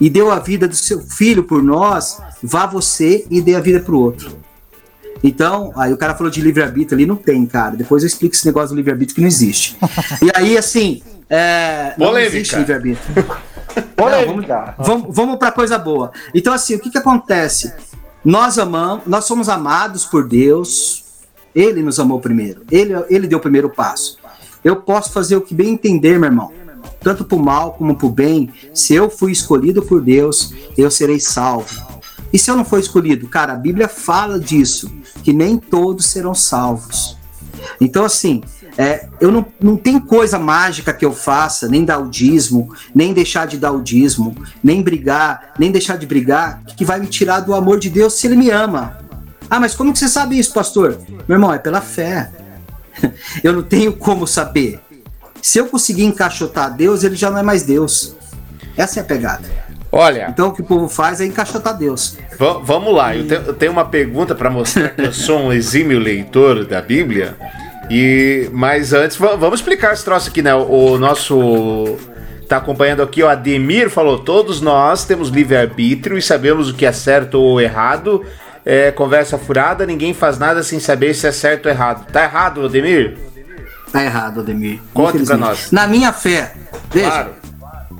[0.00, 3.80] e deu a vida do seu filho por nós, vá você e dê a vida
[3.80, 4.38] para o outro.
[5.22, 7.76] Então, aí o cara falou de livre-arbítrio ali, não tem, cara.
[7.76, 9.76] Depois eu explico esse negócio do livre-arbítrio que não existe.
[10.22, 13.26] E aí, assim, é, não existe livre-arbítrio.
[13.94, 14.46] vamos,
[14.78, 16.10] vamos, vamos para coisa boa.
[16.34, 17.74] Então, assim, o que, que acontece?
[18.24, 21.04] Nós amamos, nós somos amados por Deus.
[21.54, 22.62] Ele nos amou primeiro.
[22.70, 24.18] Ele, ele deu o primeiro passo.
[24.64, 26.59] Eu posso fazer o que bem entender, meu irmão
[27.00, 30.90] tanto para o mal como para o bem, se eu fui escolhido por Deus, eu
[30.90, 31.90] serei salvo.
[32.32, 33.26] E se eu não for escolhido?
[33.28, 34.90] Cara, a Bíblia fala disso,
[35.22, 37.16] que nem todos serão salvos.
[37.80, 38.42] Então, assim,
[38.78, 43.12] é, eu não, não tem coisa mágica que eu faça, nem dar o dízimo, nem
[43.12, 47.40] deixar de dar o dízimo, nem brigar, nem deixar de brigar, que vai me tirar
[47.40, 48.98] do amor de Deus se Ele me ama.
[49.48, 50.98] Ah, mas como que você sabe isso, pastor?
[51.26, 52.30] Meu irmão, é pela fé.
[53.42, 54.80] Eu não tenho como saber.
[55.42, 58.14] Se eu conseguir encaixotar Deus, ele já não é mais Deus.
[58.76, 59.48] Essa é a pegada.
[59.92, 60.28] Olha.
[60.30, 62.16] Então o que o povo faz é encaixotar Deus.
[62.62, 65.98] Vamos lá, eu, te, eu tenho uma pergunta para mostrar que eu sou um exímio
[65.98, 67.36] leitor da Bíblia.
[67.90, 70.54] E mas antes vamos explicar esse troço aqui, né?
[70.54, 71.98] O nosso
[72.48, 76.86] tá acompanhando aqui o Ademir falou: todos nós temos livre arbítrio e sabemos o que
[76.86, 78.24] é certo ou errado.
[78.64, 82.06] É, conversa furada, ninguém faz nada sem saber se é certo ou errado.
[82.12, 83.16] Tá errado, Ademir?
[83.92, 84.80] Tá errado, Ademir.
[84.94, 85.70] Conte pra nós.
[85.72, 86.54] Na minha fé,
[86.92, 87.34] veja, claro.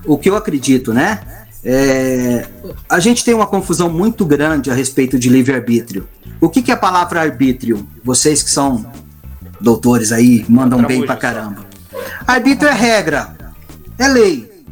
[0.07, 1.20] o que eu acredito, né?
[1.64, 2.47] É,
[2.88, 6.09] a gente tem uma confusão muito grande a respeito de livre-arbítrio.
[6.41, 7.86] O que, que é a palavra arbítrio?
[8.03, 8.91] Vocês que são
[9.61, 11.66] doutores aí mandam bem pra caramba.
[12.26, 13.36] Arbítrio é regra,
[13.99, 14.64] é lei,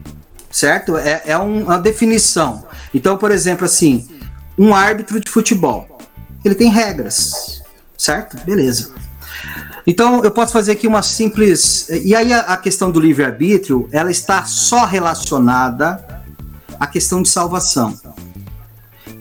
[0.50, 0.96] certo?
[0.96, 2.64] É, é um- uma definição.
[2.94, 4.08] Então, por exemplo, assim,
[4.56, 5.98] um árbitro de futebol,
[6.42, 7.60] ele tem regras,
[7.98, 8.38] certo?
[8.46, 8.92] Beleza.
[9.87, 11.89] Então, eu posso fazer aqui uma simples.
[11.89, 16.05] E aí, a, questão do livre-arbítrio, ela está só relacionada
[16.79, 17.99] à questão de salvação.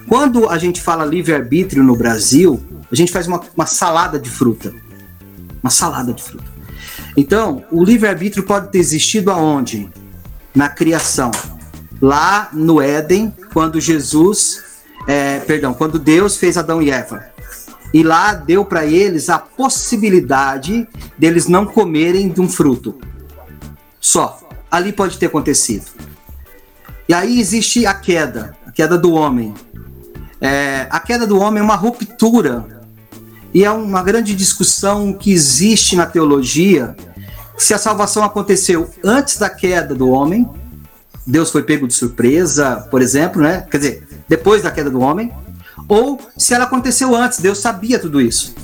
[0.08, 4.74] Quando a gente fala livre-arbítrio no Brasil, a gente faz uma, uma salada de fruta.
[5.62, 6.46] Uma salada de fruta.
[7.16, 9.90] Então, o livre-arbítrio pode ter existido aonde?
[10.56, 11.32] Na criação.
[12.02, 14.64] Lá no Éden, quando Jesus.
[15.08, 17.37] é, perdão, quando Deus fez Adão e Eva.
[17.94, 22.96] E lá deu para eles a possibilidade deles não comerem de um fruto.
[24.00, 24.42] Só.
[24.70, 25.86] Ali pode ter acontecido.
[27.08, 29.54] E aí existe a queda, a queda do homem.
[30.42, 32.66] É, a queda do homem é uma ruptura.
[33.54, 36.96] E é uma grande discussão que existe na teologia
[37.58, 40.48] se a salvação aconteceu antes da queda do homem,
[41.26, 43.66] Deus foi pego de surpresa, por exemplo, né?
[43.70, 45.34] Quer dizer, depois da queda do homem,
[45.88, 48.56] ou se ela aconteceu antes, Deus sabia tudo isso.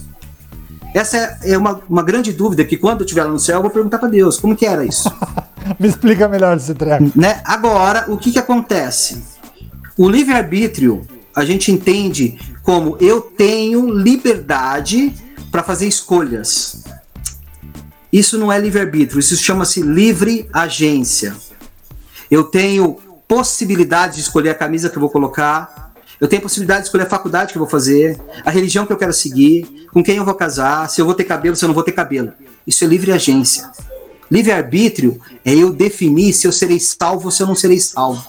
[0.94, 3.62] Essa é- é uma, uma grande dúvida que quando eu estiver lá no céu eu
[3.64, 5.12] vou perguntar para Deus, como que era isso?
[5.80, 7.12] Me explica melhor esse treco.
[7.16, 7.42] né?
[7.46, 9.24] Agora, o que, que acontece?
[9.98, 15.14] O livre-arbítrio a gente entende como eu tenho liberdade
[15.52, 16.84] para fazer escolhas.
[18.12, 21.36] Isso não é livre-arbítrio, isso chama-se livre agência.
[22.30, 22.98] Eu tenho
[23.28, 25.83] possibilidade de escolher a camisa que eu vou colocar,
[26.24, 28.98] eu tenho possibilidade de escolher a faculdade que eu vou fazer, a religião que eu
[28.98, 31.74] quero seguir, com quem eu vou casar, se eu vou ter cabelo, se eu não
[31.76, 32.32] vou ter cabelo.
[32.66, 33.70] Isso é livre agência.
[34.32, 38.26] Livre-arbítrio é eu definir se eu serei salvo ou se eu não serei salvo.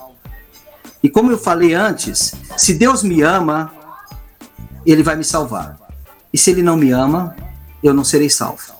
[1.04, 3.72] E como eu falei antes, se Deus me ama,
[4.84, 5.78] ele vai me salvar.
[6.32, 7.36] E se ele não me ama,
[7.80, 8.74] eu não serei salvo.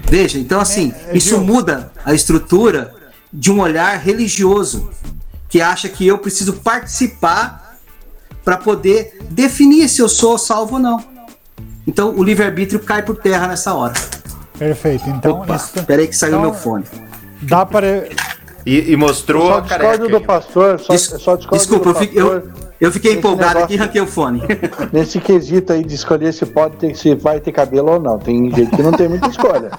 [0.00, 2.94] Veja, então assim, isso muda a estrutura
[3.32, 4.90] de um olhar religioso
[5.48, 7.67] que acha que eu preciso participar
[8.48, 11.04] para poder definir se eu sou salvo ou não.
[11.86, 13.92] Então o livre-arbítrio cai por terra nessa hora.
[14.58, 15.06] Perfeito.
[15.10, 16.84] Então, Opa, isso- peraí que saiu então, meu fone.
[17.42, 18.08] Dá para.
[18.64, 19.90] E, e mostrou Só a careca.
[19.98, 22.52] discordo do pastor, só, Des- só discordo Desculpa, eu, do fi- eu, pastor.
[22.80, 24.42] eu fiquei empolgado aqui e ranquei o fone.
[24.94, 28.18] Nesse quesito aí de escolher se pode ter, se vai ter cabelo ou não.
[28.18, 29.72] Tem gente que não tem muita escolha.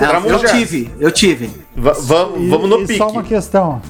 [0.00, 1.50] Não, eu tive, eu tive.
[1.76, 2.98] Va- vamos, vamos no e pique.
[2.98, 3.82] Só uma questão.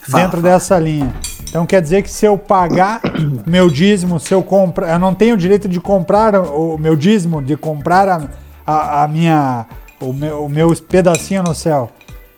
[0.00, 0.52] Fala, dentro fala.
[0.54, 1.14] dessa linha.
[1.56, 3.00] Então quer dizer que se eu pagar
[3.48, 7.42] meu dízimo, se eu comprar, eu não tenho o direito de comprar o meu dízimo,
[7.42, 8.28] de comprar a,
[8.66, 9.64] a, a minha
[9.98, 11.90] o meu, o meu pedacinho no céu.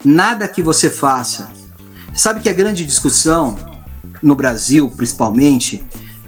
[0.04, 1.50] nada que você faça.
[2.14, 3.58] Sabe que a grande discussão
[4.22, 5.84] no Brasil, principalmente,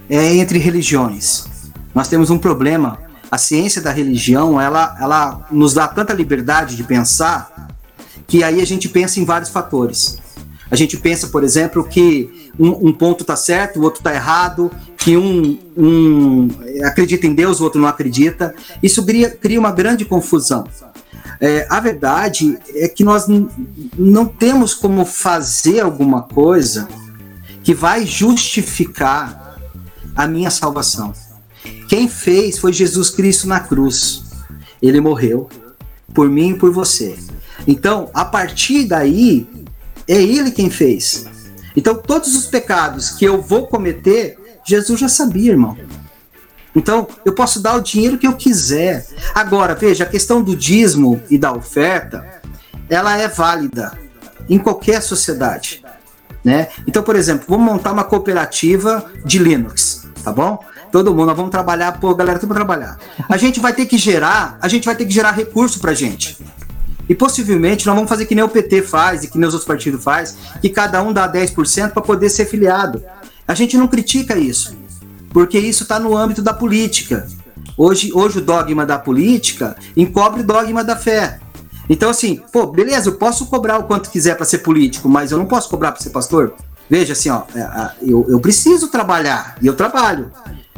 [0.09, 1.45] é entre religiões.
[1.95, 2.99] Nós temos um problema.
[3.31, 7.69] A ciência da religião, ela, ela nos dá tanta liberdade de pensar
[8.27, 10.17] que aí a gente pensa em vários fatores.
[10.71, 14.71] A gente pensa, por exemplo, que um, um ponto está certo, o outro está errado,
[14.97, 16.47] que um, um
[16.85, 18.55] acredita em Deus, o outro não acredita.
[18.81, 20.65] Isso cria, cria uma grande confusão.
[21.41, 23.25] É, a verdade é que nós
[23.97, 26.87] não temos como fazer alguma coisa
[27.63, 29.59] que vai justificar
[30.15, 31.13] a minha salvação.
[31.89, 34.23] Quem fez foi Jesus Cristo na cruz.
[34.81, 35.49] Ele morreu
[36.13, 37.17] por mim e por você.
[37.67, 39.47] Então, a partir daí,
[40.07, 41.25] é Ele quem fez.
[41.75, 45.77] Então, todos os pecados que eu vou cometer, Jesus já sabia, irmão.
[46.75, 49.05] Então, eu posso dar o dinheiro que eu quiser.
[49.33, 52.25] Agora, veja, a questão do dízimo e da oferta,
[52.89, 53.97] ela é válida
[54.49, 55.83] em qualquer sociedade,
[56.43, 56.69] né?
[56.87, 60.63] Então, por exemplo, vamos montar uma cooperativa de Linux, tá bom?
[60.91, 62.97] Todo mundo, nós vamos trabalhar, pô, galera, pra trabalhar.
[63.29, 66.37] A gente vai ter que gerar, a gente vai ter que gerar recurso pra gente.
[67.11, 69.67] E possivelmente nós vamos fazer que nem o PT faz e que nem os outros
[69.67, 73.03] partidos faz, que cada um dá 10% para poder ser filiado.
[73.45, 74.77] A gente não critica isso,
[75.33, 77.27] porque isso está no âmbito da política.
[77.75, 81.41] Hoje, hoje o dogma da política encobre o dogma da fé.
[81.89, 85.37] Então, assim, pô, beleza, eu posso cobrar o quanto quiser para ser político, mas eu
[85.37, 86.53] não posso cobrar para ser pastor.
[86.89, 90.31] Veja, assim, ó, é, eu, eu preciso trabalhar, e eu trabalho.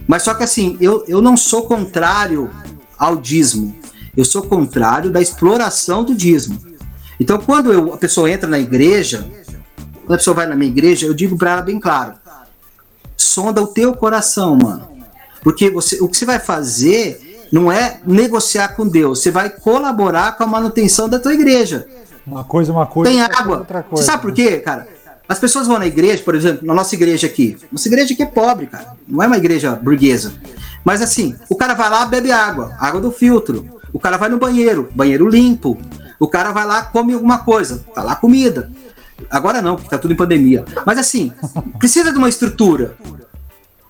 [0.07, 2.49] Mas só que, assim, eu, eu não sou contrário
[2.97, 3.82] ao dízimo.
[4.15, 6.59] Eu sou contrário da exploração do dízimo.
[7.19, 9.27] Então, quando eu- a pessoa entra na igreja,
[10.05, 12.13] quando a pessoa vai na minha igreja, eu digo para ela bem claro:
[13.17, 14.87] sonda o teu coração, mano.
[15.41, 20.37] Porque você, o que você vai fazer não é negociar com Deus, você vai colaborar
[20.37, 21.87] com a manutenção da tua igreja.
[22.25, 23.11] Uma coisa, uma coisa.
[23.11, 23.59] Tem água.
[23.59, 24.03] Outra Você coisa.
[24.05, 24.87] sabe por quê, cara?
[25.27, 27.57] As pessoas vão na igreja, por exemplo, na nossa igreja aqui.
[27.71, 28.93] Nossa igreja aqui é pobre, cara.
[29.07, 30.33] Não é uma igreja burguesa.
[30.85, 33.79] Mas assim, o cara vai lá, bebe água, água do filtro.
[33.93, 35.77] O cara vai no banheiro, banheiro limpo.
[36.19, 38.71] O cara vai lá, come alguma coisa, tá lá comida.
[39.29, 40.65] Agora não, porque tá tudo em pandemia.
[40.85, 41.31] Mas assim,
[41.77, 42.95] precisa de uma estrutura.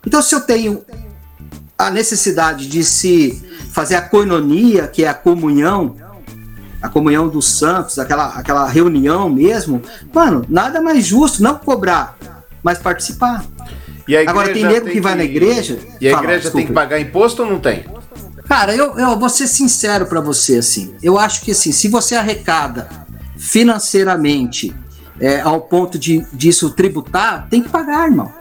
[0.05, 0.83] Então, se eu tenho
[1.77, 3.41] a necessidade de se
[3.71, 5.95] fazer a coinonia, que é a comunhão,
[6.81, 9.81] a comunhão dos santos, aquela, aquela reunião mesmo,
[10.13, 12.17] mano, nada mais justo não cobrar,
[12.61, 13.45] mas participar.
[14.27, 15.79] Agora tem nego que, que vai na igreja.
[15.99, 16.57] E a fala, igreja desculpa.
[16.57, 17.85] tem que pagar imposto ou não tem?
[18.47, 20.95] Cara, eu, eu vou ser sincero para você, assim.
[21.01, 22.89] Eu acho que assim, se você arrecada
[23.37, 24.73] financeiramente
[25.19, 28.31] é, ao ponto de disso tributar, tem que pagar, irmão.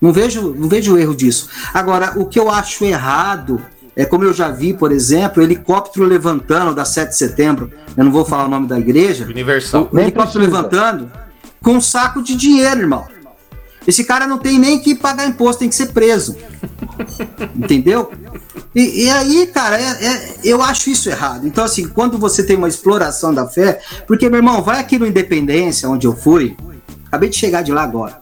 [0.00, 1.48] Não vejo, não vejo erro disso.
[1.72, 3.60] Agora, o que eu acho errado
[3.96, 7.72] é como eu já vi, por exemplo, helicóptero levantando da 7 de setembro.
[7.96, 9.24] Eu não vou falar o nome da igreja.
[9.24, 9.88] Universal.
[9.90, 11.10] O helicóptero levantando
[11.62, 13.06] com um saco de dinheiro, irmão.
[13.86, 16.36] Esse cara não tem nem que pagar imposto, tem que ser preso.
[17.54, 18.10] Entendeu?
[18.74, 21.46] E, e aí, cara, é, é, eu acho isso errado.
[21.46, 25.06] Então, assim, quando você tem uma exploração da fé, porque, meu irmão, vai aqui no
[25.06, 26.56] Independência, onde eu fui,
[27.06, 28.20] acabei de chegar de lá agora.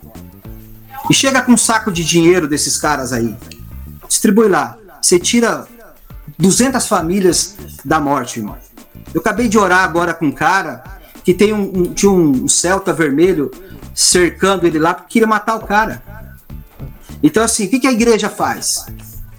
[1.09, 3.35] E chega com um saco de dinheiro desses caras aí.
[4.07, 4.77] Distribui lá.
[5.01, 5.67] Você tira
[6.39, 8.57] 200 famílias da morte, irmão.
[9.15, 10.85] Eu acabei de orar agora com um cara
[11.25, 13.51] que tem um, um, tinha um Celta vermelho
[13.95, 16.03] cercando ele lá porque queria matar o cara.
[17.23, 18.87] Então, assim, o que, que a igreja faz?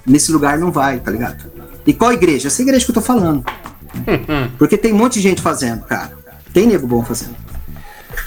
[0.05, 1.51] Nesse lugar não vai, tá ligado?
[1.85, 2.47] E qual igreja?
[2.47, 3.43] Essa igreja que eu tô falando.
[4.57, 6.11] Porque tem um monte de gente fazendo, cara.
[6.53, 7.35] Tem nego bom fazendo.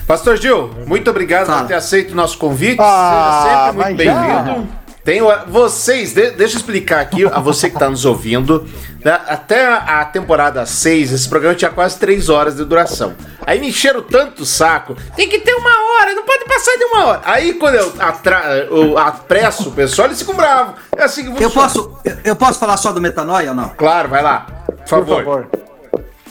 [0.07, 1.61] Pastor Gil, muito obrigado Fala.
[1.63, 2.77] por ter aceito o nosso convite.
[2.81, 4.69] Ah, Seja sempre muito bem-vindo.
[5.07, 8.67] Tenho vocês, de, deixa eu explicar aqui a você que está nos ouvindo.
[9.05, 13.15] Né, até a temporada 6, esse programa tinha quase 3 horas de duração.
[13.47, 14.97] Aí me encheram tanto o saco.
[15.15, 17.21] Tem que ter uma hora, não pode passar de uma hora.
[17.25, 20.75] Aí quando eu, atra, eu apresso o pessoal, eles ficam bravos.
[20.97, 23.69] É assim que eu posso, eu posso falar só do metanoia ou não?
[23.77, 24.41] Claro, vai lá.
[24.67, 25.23] Por favor.
[25.23, 25.51] Por favor.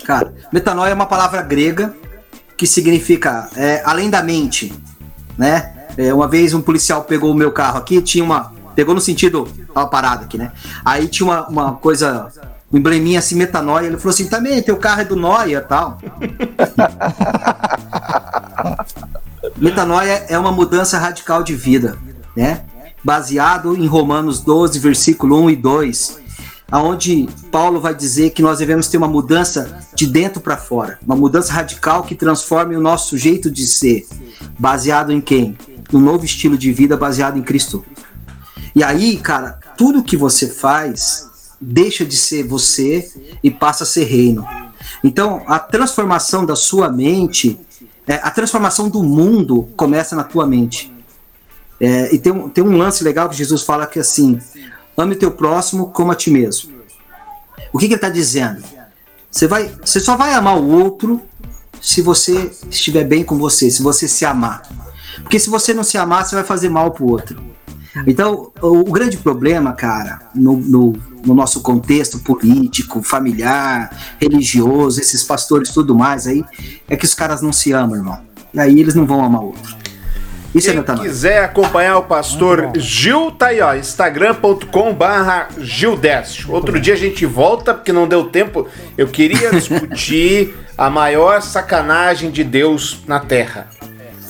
[0.03, 1.95] Cara, metanoia é uma palavra grega
[2.57, 4.73] que significa é, além da mente,
[5.38, 5.71] né?
[5.97, 8.53] É, uma vez um policial pegou o meu carro aqui, tinha uma.
[8.76, 9.47] Pegou no sentido.
[9.73, 10.51] Tava parado aqui, né?
[10.84, 12.32] Aí tinha uma, uma coisa.
[12.71, 13.88] Um embleminha assim, metanoia.
[13.88, 15.97] Ele falou assim: também, teu carro é do Noia tal.
[19.57, 21.97] metanoia é uma mudança radical de vida,
[22.36, 22.63] né?
[23.03, 26.26] Baseado em Romanos 12, versículo 1 e 2
[26.71, 31.15] aonde Paulo vai dizer que nós devemos ter uma mudança de dentro para fora, uma
[31.15, 34.05] mudança radical que transforme o nosso jeito de ser,
[34.57, 35.57] baseado em quem?
[35.91, 37.86] No novo estilo de vida baseado em Cristo.
[38.76, 41.30] E aí, cara, tudo que você faz
[41.61, 43.09] deixa de ser você
[43.41, 44.45] e passa a ser reino.
[45.03, 47.57] Então, a transformação da sua mente,
[48.05, 50.93] é, a transformação do mundo começa na tua mente.
[51.80, 54.39] É, e tem um, tem um lance legal que Jesus fala que assim,
[54.97, 56.73] ame teu próximo como a ti mesmo.
[57.71, 58.63] O que, que ele está dizendo?
[59.32, 61.21] Você, vai, você só vai amar o outro
[61.82, 64.61] se você estiver bem com você, se você se amar.
[65.21, 67.41] Porque se você não se amar, você vai fazer mal pro outro.
[68.05, 70.93] Então, o, o grande problema, cara, no, no,
[71.25, 73.89] no, nosso contexto político, familiar,
[74.19, 76.43] religioso, esses pastores tudo mais aí,
[76.89, 78.19] é que os caras não se amam, irmão.
[78.53, 79.75] E aí eles não vão amar o outro.
[80.55, 86.49] Isso Quem é quiser acompanhar o pastor Gil, tá aí, ó, instagram.com barra Gildécio.
[86.49, 88.65] Outro dia a gente volta, porque não deu tempo.
[88.97, 93.67] Eu queria discutir a maior sacanagem de Deus na Terra.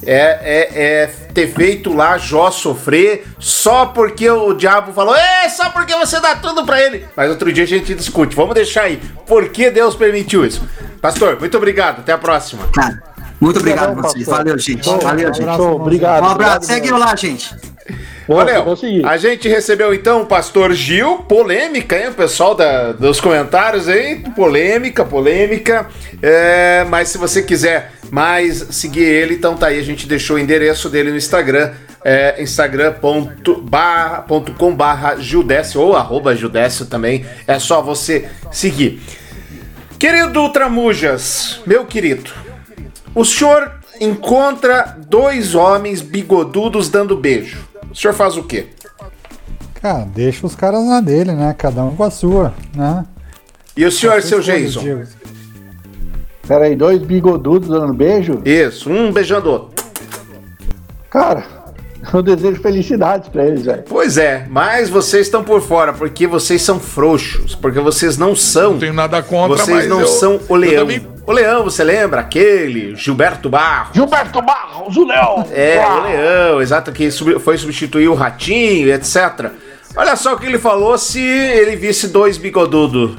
[0.06, 5.70] É, é, é, ter feito lá Jó sofrer só porque o diabo falou, é só
[5.72, 7.06] porque você dá tudo para ele.
[7.16, 8.36] Mas outro dia a gente discute.
[8.36, 9.02] Vamos deixar aí.
[9.26, 10.62] Por que Deus permitiu isso?
[11.02, 12.00] Pastor, muito obrigado.
[12.00, 12.68] Até a próxima.
[12.74, 13.02] Cara.
[13.40, 14.26] Muito obrigado a vocês.
[14.26, 14.86] Valeu, gente.
[14.86, 15.50] Valeu, gente.
[15.50, 16.24] obrigado.
[16.24, 16.68] Um abraço.
[16.68, 17.54] Segue lá, gente.
[18.28, 18.66] Valeu.
[19.06, 22.10] A gente recebeu então o pastor Gil, polêmica, hein?
[22.10, 25.88] O pessoal da, dos comentários aí, polêmica, polêmica.
[26.22, 30.40] É, mas se você quiser mais seguir ele, então tá aí, a gente deixou o
[30.40, 31.72] endereço dele no Instagram,
[32.04, 33.62] é, instagram.com
[34.76, 39.02] barra Gildécio ou arroba Gildécio também, é só você seguir.
[40.00, 42.32] Querido Tramujas, meu querido,
[43.14, 47.75] o senhor encontra dois homens bigodudos dando beijo.
[47.96, 48.68] O senhor faz o quê?
[49.76, 51.56] Cara, deixa os caras na dele, né?
[51.58, 53.06] Cada um com a sua, né?
[53.78, 54.82] E o senhor, seu Jason?
[56.46, 58.42] Peraí, dois bigodudos dando beijo?
[58.44, 59.86] Isso, um beijando o outro.
[61.10, 61.48] Cara,
[62.14, 63.84] eu desejo felicidades para eles, velho.
[63.88, 68.72] Pois é, mas vocês estão por fora porque vocês são frouxos, porque vocês não são.
[68.72, 70.86] Não tenho nada contra, vocês não eu, são o leão.
[70.86, 72.22] Também O Leão, você lembra?
[72.22, 73.96] Aquele, Gilberto Barros.
[73.96, 75.48] Gilberto Barros, o Leão!
[75.52, 79.52] É, o Leão, exato, que foi substituir o Ratinho, etc.
[79.96, 83.18] Olha só o que ele falou se ele visse dois bigodudos.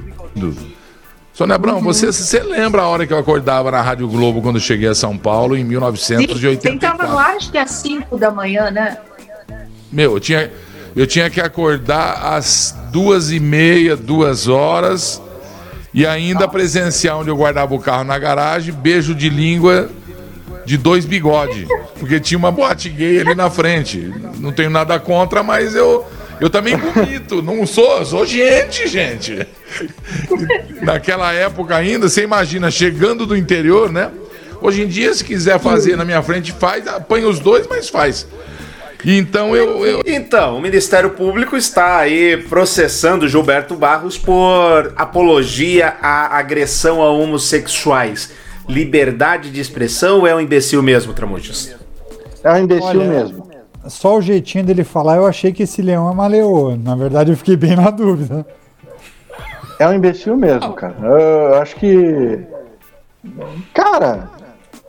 [1.36, 4.88] Sônia Abrão, você, você lembra a hora que eu acordava na Rádio Globo quando cheguei
[4.88, 6.70] a São Paulo em 1984?
[6.70, 8.96] Quem tava no ar acho que às 5 da manhã, né?
[9.92, 10.50] Meu, eu tinha,
[10.96, 15.20] eu tinha que acordar às duas e meia, duas horas,
[15.92, 19.90] e ainda presenciar onde eu guardava o carro na garagem, beijo de língua
[20.64, 21.68] de dois bigodes,
[22.00, 24.10] porque tinha uma boate gay ali na frente.
[24.38, 26.02] Não tenho nada contra, mas eu
[26.40, 29.46] eu também vomito, não sou, sou gente, gente.
[30.82, 34.10] Naquela época ainda, você imagina, chegando do interior, né?
[34.60, 38.26] Hoje em dia, se quiser fazer na minha frente, faz, apanha os dois, mas faz.
[39.04, 46.36] Então eu, eu, Então, o Ministério Público está aí processando Gilberto Barros por apologia à
[46.38, 48.32] agressão a homossexuais.
[48.68, 51.76] Liberdade de expressão ou é um imbecil mesmo, Tramujas?
[52.42, 53.45] É um imbecil Olha, mesmo.
[53.88, 56.76] Só o jeitinho dele falar, eu achei que esse leão é uma leoa.
[56.76, 58.46] Na verdade, eu fiquei bem na dúvida.
[59.78, 60.96] É um imbecil mesmo, cara.
[61.02, 62.40] Eu acho que.
[63.74, 64.30] Cara,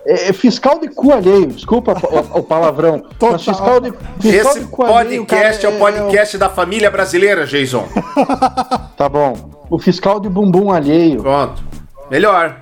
[0.06, 3.04] é, é fiscal de cu alheio, desculpa o, o palavrão.
[3.22, 6.90] Mas fiscal de, fiscal Esse de cu alheio, podcast cara, é o podcast da família
[6.90, 7.86] brasileira, Jason.
[8.98, 9.52] Tá bom.
[9.70, 11.22] O fiscal de bumbum alheio.
[11.22, 11.62] Pronto.
[12.10, 12.58] Melhor.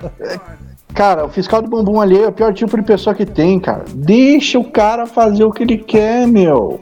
[0.96, 3.84] Cara, o fiscal de bumbum alheio é o pior tipo de pessoa que tem, cara.
[3.94, 6.80] Deixa o cara fazer o que ele quer, meu.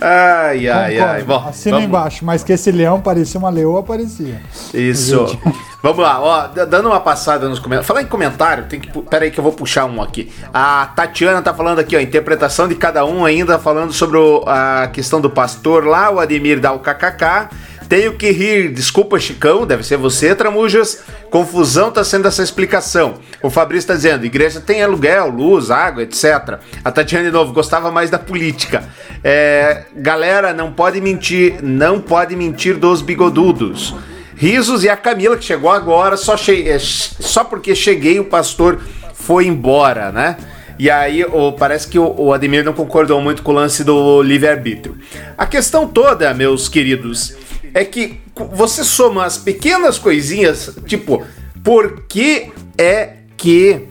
[0.00, 1.12] Ai, ai, Concordo.
[1.12, 1.22] ai.
[1.22, 4.40] Bom, Assina vamos- embaixo, mas que esse leão parecia uma leoa, parecia.
[4.74, 5.38] Isso.
[5.82, 7.88] Vamos lá, ó, dando uma passada nos comentários.
[7.88, 8.88] Falar em comentário, tem que.
[9.02, 10.32] Pera aí que eu vou puxar um aqui.
[10.54, 14.86] A Tatiana tá falando aqui, ó, interpretação de cada um ainda, falando sobre o- a
[14.92, 17.48] questão do pastor lá, o Ademir dá o kkk.
[17.92, 21.02] Tenho que rir, desculpa, Chicão, deve ser você, Tramujas.
[21.28, 23.16] Confusão tá sendo essa explicação.
[23.42, 26.58] O Fabrício tá dizendo: igreja tem aluguel, luz, água, etc.
[26.82, 28.82] A Tatiana, de novo, gostava mais da política.
[29.22, 33.94] É, galera, não pode mentir, não pode mentir dos bigodudos.
[34.36, 38.80] Risos e a Camila, que chegou agora, só, che é, só porque cheguei o pastor
[39.12, 40.38] foi embora, né?
[40.78, 44.22] E aí o- parece que o, o Ademir não concordou muito com o lance do
[44.22, 44.96] livre-arbítrio.
[45.36, 47.36] A questão toda, meus queridos,
[47.74, 48.20] é que
[48.52, 51.24] você soma as pequenas coisinhas, tipo,
[51.62, 53.88] por que é que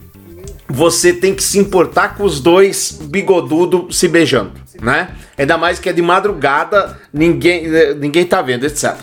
[0.68, 5.10] você tem que se importar com os dois bigodudos se beijando, né?
[5.38, 8.96] Ainda mais que é de madrugada, ninguém, eh, ninguém tá vendo, etc.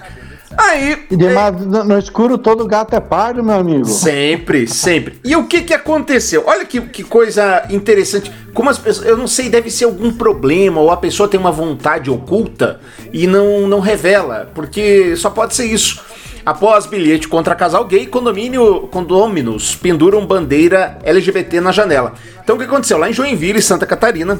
[0.56, 1.04] Aí.
[1.10, 3.84] E demais, no, no escuro todo gato é pardo, meu amigo.
[3.84, 5.20] Sempre, sempre.
[5.24, 6.44] E o que que aconteceu?
[6.46, 8.32] Olha que, que coisa interessante.
[8.54, 9.06] Como as pessoas.
[9.06, 12.80] Eu não sei, deve ser algum problema, ou a pessoa tem uma vontade oculta
[13.12, 14.50] e não, não revela.
[14.54, 16.02] Porque só pode ser isso.
[16.46, 22.14] Após bilhete contra casal gay, condomínio, condôminos penduram bandeira LGBT na janela.
[22.42, 22.96] Então o que aconteceu?
[22.96, 24.38] Lá em Joinville, Santa Catarina,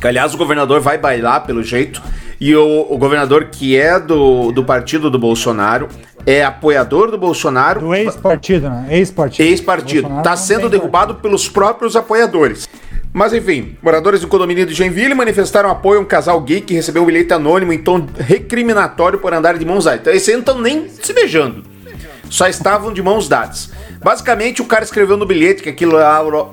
[0.00, 2.00] que, aliás, o governador vai bailar, pelo jeito.
[2.40, 5.88] E o, o governador, que é do, do partido do Bolsonaro,
[6.24, 7.80] é apoiador do Bolsonaro.
[7.80, 8.86] Do ex-partido, né?
[8.90, 9.46] Ex-partido.
[9.46, 10.18] Ex-partido.
[10.18, 12.68] Está sendo derrubado pelos próprios apoiadores.
[13.12, 17.02] Mas enfim, moradores do condomínio de Genville manifestaram apoio a um casal gay que recebeu
[17.02, 20.00] um bilhete anônimo em tom recriminatório por andar de mãos dadas.
[20.00, 21.64] Então, esses aí não estão nem se beijando.
[22.30, 23.70] Só estavam de mãos dadas.
[24.02, 25.96] Basicamente, o cara escreveu no bilhete que aquilo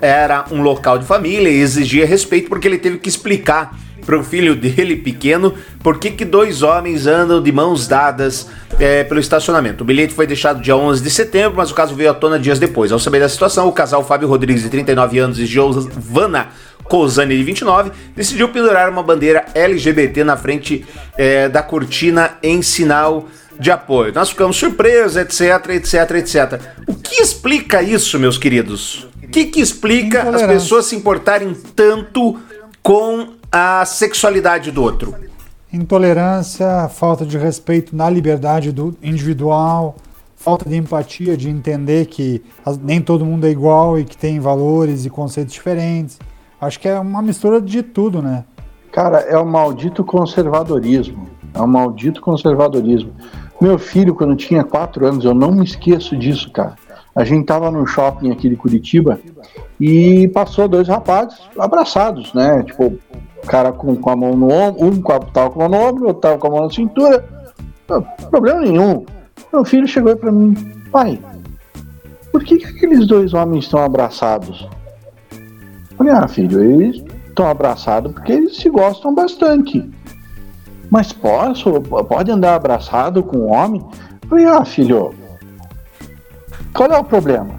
[0.01, 4.23] era um local de família e exigia respeito porque ele teve que explicar para o
[4.23, 8.47] filho dele pequeno por que, que dois homens andam de mãos dadas
[8.79, 9.83] é, pelo estacionamento.
[9.83, 12.59] O bilhete foi deixado dia 11 de setembro, mas o caso veio à tona dias
[12.59, 12.91] depois.
[12.91, 16.49] Ao saber da situação, o casal Fábio Rodrigues, de 39 anos, e Giovana
[16.83, 20.85] Cozani, de 29, decidiu pendurar uma bandeira LGBT na frente
[21.17, 23.27] é, da cortina em sinal
[23.59, 24.13] de apoio.
[24.13, 26.61] Nós ficamos surpresos, etc, etc, etc.
[26.87, 29.07] O que explica isso, meus queridos?
[29.23, 32.37] O que, que explica as pessoas se importarem tanto
[32.83, 35.15] com a sexualidade do outro?
[35.71, 39.95] Intolerância, falta de respeito na liberdade do individual,
[40.35, 42.43] falta de empatia, de entender que
[42.81, 46.19] nem todo mundo é igual e que tem valores e conceitos diferentes.
[46.61, 48.45] Acho que é uma mistura de tudo, né?
[48.91, 51.27] Cara, é o maldito conservadorismo.
[51.53, 53.11] É o maldito conservadorismo.
[53.59, 56.75] Meu filho, quando tinha quatro anos, eu não me esqueço disso, cara.
[57.15, 59.19] A gente tava no shopping aqui de Curitiba
[59.79, 62.61] e passou dois rapazes abraçados, né?
[62.63, 62.85] Tipo,
[63.41, 65.79] o cara com, com a mão no ombro, um com a- tava com a mão
[65.81, 67.23] no ombro, outro tava com a mão na cintura.
[68.29, 69.05] Problema nenhum.
[69.53, 70.53] Meu filho chegou aí pra mim,
[70.91, 71.19] pai,
[72.31, 74.67] por que, que aqueles dois homens estão abraçados?
[75.31, 79.89] Eu Falei, ah, filho, eles estão abraçados porque eles se gostam bastante.
[80.89, 81.79] Mas posso?
[81.81, 83.81] Pode andar abraçado com um homem?
[84.23, 85.13] Eu Falei, ah, filho,
[86.75, 87.55] qual é o problema?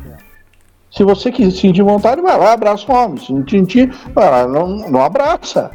[0.90, 3.18] Se você quiser sentir vontade, vai lá, abraça o homem.
[3.18, 5.70] Se não sentir, vai lá, não, não abraça.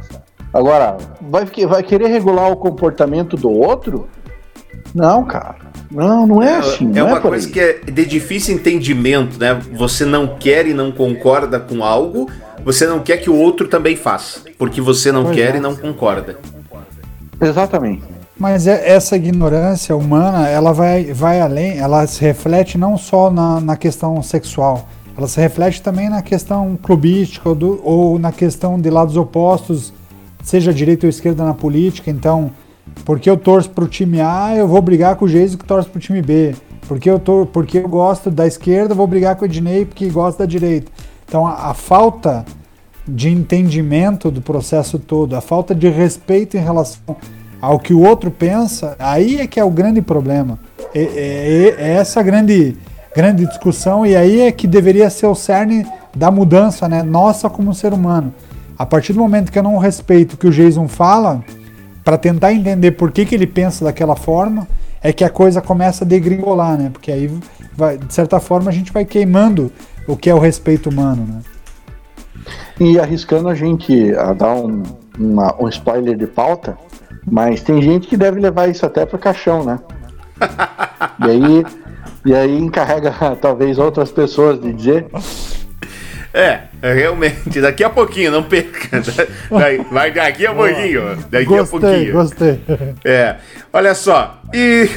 [0.52, 4.08] Agora, vai, vai querer regular o comportamento do outro?
[4.94, 5.56] Não, cara.
[5.90, 6.90] Não, não é, assim.
[6.94, 7.52] É, é uma coisa aí.
[7.52, 9.60] que é de difícil entendimento, né?
[9.72, 12.30] Você não quer e não concorda com algo,
[12.64, 15.58] você não quer que o outro também faça, porque você não pois quer é.
[15.58, 16.38] e não concorda.
[17.40, 18.11] Exatamente.
[18.42, 23.60] Mas é, essa ignorância humana, ela vai, vai além, ela se reflete não só na,
[23.60, 28.80] na questão sexual, ela se reflete também na questão clubística ou, do, ou na questão
[28.80, 29.92] de lados opostos,
[30.42, 32.10] seja direita ou esquerda na política.
[32.10, 32.50] Então,
[33.04, 35.88] porque eu torço para o time A, eu vou brigar com o Geiso que torce
[35.88, 36.56] para o time B.
[36.88, 40.08] Porque eu, tô, porque eu gosto da esquerda, eu vou brigar com o Ednei porque
[40.08, 40.90] gosta da direita.
[41.28, 42.44] Então, a, a falta
[43.06, 47.16] de entendimento do processo todo, a falta de respeito em relação
[47.62, 50.58] ao que o outro pensa, aí é que é o grande problema.
[50.92, 52.76] É, é, é, essa grande,
[53.14, 57.04] grande discussão e aí é que deveria ser o cerne da mudança, né?
[57.04, 58.34] Nossa como ser humano.
[58.76, 61.40] A partir do momento que eu não respeito o que o Jason fala,
[62.02, 64.66] para tentar entender por que, que ele pensa daquela forma,
[65.00, 66.90] é que a coisa começa a degringolar, né?
[66.92, 67.30] Porque aí,
[67.76, 69.70] vai, de certa forma, a gente vai queimando
[70.08, 71.40] o que é o respeito humano, né?
[72.80, 74.82] E arriscando a gente a dar um,
[75.16, 76.76] uma, um spoiler de pauta,
[77.30, 79.78] mas tem gente que deve levar isso até pro caixão, né?
[81.24, 81.64] e aí,
[82.24, 85.06] e aí encarrega talvez outras pessoas de dizer.
[86.34, 89.02] É, realmente, daqui a pouquinho, não perca.
[89.50, 91.16] Vai, vai daqui a pouquinho.
[91.30, 92.12] Daqui gostei, a pouquinho.
[92.14, 92.60] Gostei.
[93.04, 93.36] É.
[93.72, 94.40] Olha só.
[94.52, 94.88] E.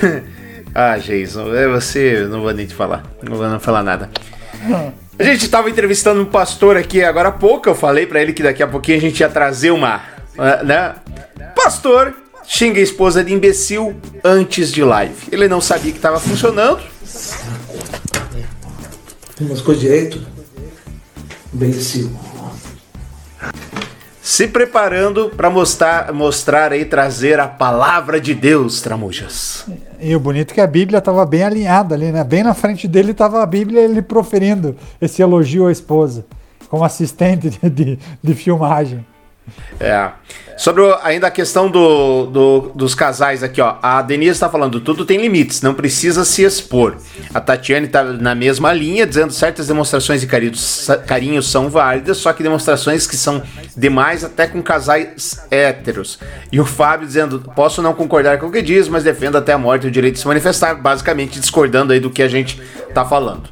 [0.77, 3.03] Ah, Jason, é você, não vou nem te falar.
[3.23, 4.09] Não vou não falar nada.
[5.17, 7.69] A gente estava entrevistando um pastor aqui agora há pouco.
[7.69, 10.01] Eu falei para ele que daqui a pouquinho a gente ia trazer uma.
[10.65, 10.95] Né?
[11.55, 12.13] Pastor
[12.47, 15.15] xinga a esposa de imbecil antes de live.
[15.31, 16.81] Ele não sabia que estava funcionando.
[19.35, 20.21] Tem umas coisas direito.
[21.53, 22.11] Imbecil.
[24.21, 29.65] Se preparando para mostrar, mostrar aí, trazer a palavra de Deus, Tramujas.
[29.99, 32.23] E o bonito é que a Bíblia estava bem alinhada ali, né?
[32.23, 36.25] Bem na frente dele estava a Bíblia ele proferindo esse elogio à esposa,
[36.69, 39.05] como assistente de, de, de filmagem.
[39.79, 40.09] É.
[40.57, 43.75] Sobre o, ainda a questão do, do, dos casais aqui, ó.
[43.81, 46.95] A Denise está falando, tudo tem limites, não precisa se expor.
[47.33, 50.53] A Tatiane está na mesma linha, dizendo certas demonstrações de carinho,
[51.05, 53.43] carinho são válidas, só que demonstrações que são
[53.75, 56.19] demais até com casais héteros.
[56.49, 59.57] E o Fábio dizendo, posso não concordar com o que diz, mas defendo até a
[59.57, 63.43] morte o direito de se manifestar, basicamente discordando aí do que a gente está falando.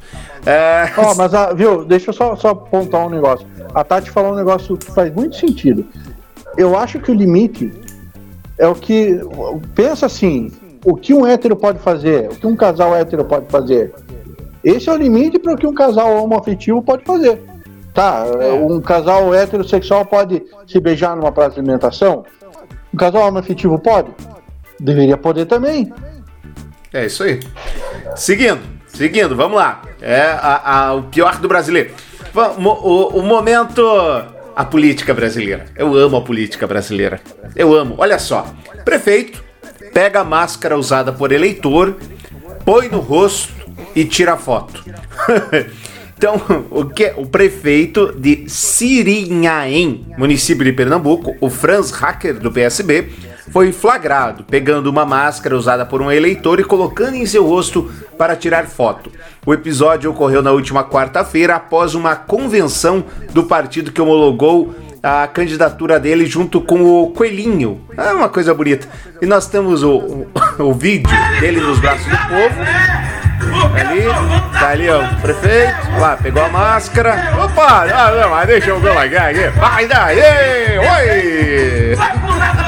[0.46, 0.92] É...
[0.98, 3.46] Oh, mas, a, viu, deixa eu só, só apontar um negócio.
[3.74, 5.86] A Tati falou um negócio que faz muito sentido.
[6.56, 7.72] Eu acho que o limite
[8.58, 9.20] é o que.
[9.74, 10.52] Pensa assim:
[10.84, 13.92] o que um hétero pode fazer, o que um casal hétero pode fazer.
[14.62, 17.42] Esse é o limite para o que um casal homoafetivo pode fazer.
[17.92, 18.52] Tá, é.
[18.52, 22.24] um casal heterossexual pode se beijar numa praça de alimentação?
[22.92, 24.10] Um casal homoafetivo pode?
[24.80, 25.92] Deveria poder também.
[26.92, 27.40] É isso aí.
[28.16, 28.60] Seguindo,
[28.94, 29.82] seguindo, vamos lá.
[30.00, 31.92] É a, a, o pior do brasileiro.
[32.34, 33.82] O, o momento.
[34.56, 35.66] A política brasileira.
[35.76, 37.20] Eu amo a política brasileira.
[37.56, 37.96] Eu amo.
[37.98, 38.46] Olha só.
[38.84, 39.42] Prefeito
[39.94, 41.96] pega a máscara usada por eleitor,
[42.64, 43.54] põe no rosto
[43.94, 44.84] e tira foto.
[46.18, 53.08] então, o que o prefeito de Sirinhaém, município de Pernambuco, o Franz Hacker do PSB,
[53.50, 58.36] foi flagrado pegando uma máscara usada por um eleitor e colocando em seu rosto para
[58.36, 59.10] tirar foto.
[59.44, 66.00] O episódio ocorreu na última quarta-feira após uma convenção do partido que homologou a candidatura
[66.00, 67.82] dele junto com o Coelhinho.
[67.94, 68.88] É uma coisa bonita.
[69.20, 70.26] E nós temos o, o,
[70.60, 72.64] o vídeo dele nos braços do povo.
[73.78, 74.04] Ali,
[74.58, 77.34] tá ali ó, o prefeito, lá, pegou a máscara.
[77.44, 79.48] Opa, não, não, mas deixa eu ver aqui.
[79.58, 82.63] Vai daí, oi!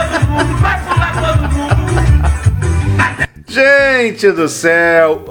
[3.46, 5.24] Gente do céu!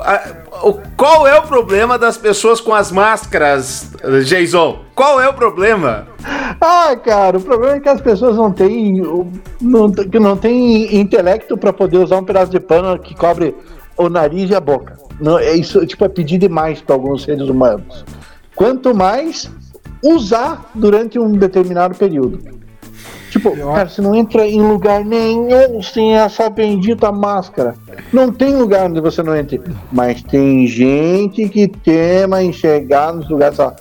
[0.97, 3.91] qual é o problema das pessoas com as máscaras,
[4.26, 4.80] Jason?
[4.95, 6.08] Qual é o problema?
[6.60, 9.03] Ah, cara, o problema é que as pessoas não têm,
[9.62, 13.53] não, não têm intelecto para poder usar um pedaço de pano que cobre
[13.97, 14.97] o nariz e a boca.
[15.20, 18.03] Não, é isso, tipo, é pedir demais para alguns seres humanos.
[18.56, 19.51] Quanto mais
[20.03, 22.39] usar durante um determinado período.
[23.36, 27.76] Tipo, cara, você não entra em lugar nenhum sem essa bendita máscara.
[28.14, 29.62] Não tem lugar onde você não entre.
[29.92, 33.60] Mas tem gente que tema enxergar nos lugares.
[33.60, 33.76] Ah,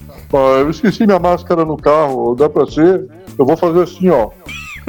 [0.59, 3.07] eu esqueci minha máscara no carro, dá pra ser?
[3.39, 4.31] Eu vou fazer assim, ó.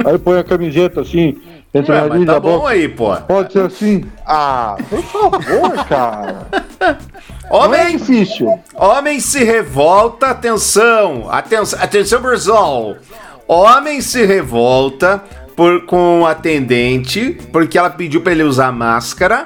[0.03, 1.38] Aí põe a camiseta assim,
[1.72, 2.70] entre Ué, a nariz tá bom boca.
[2.72, 3.16] aí, pô.
[3.28, 4.03] Pode ser assim.
[4.26, 6.47] Ah, por favor, cara.
[6.82, 8.59] Não é Homem, difícil.
[8.76, 12.95] homem se revolta, atenção, atenção, atenção, Brasil.
[13.47, 15.23] Homem se revolta
[15.55, 19.45] por, com a atendente porque ela pediu pra ele usar máscara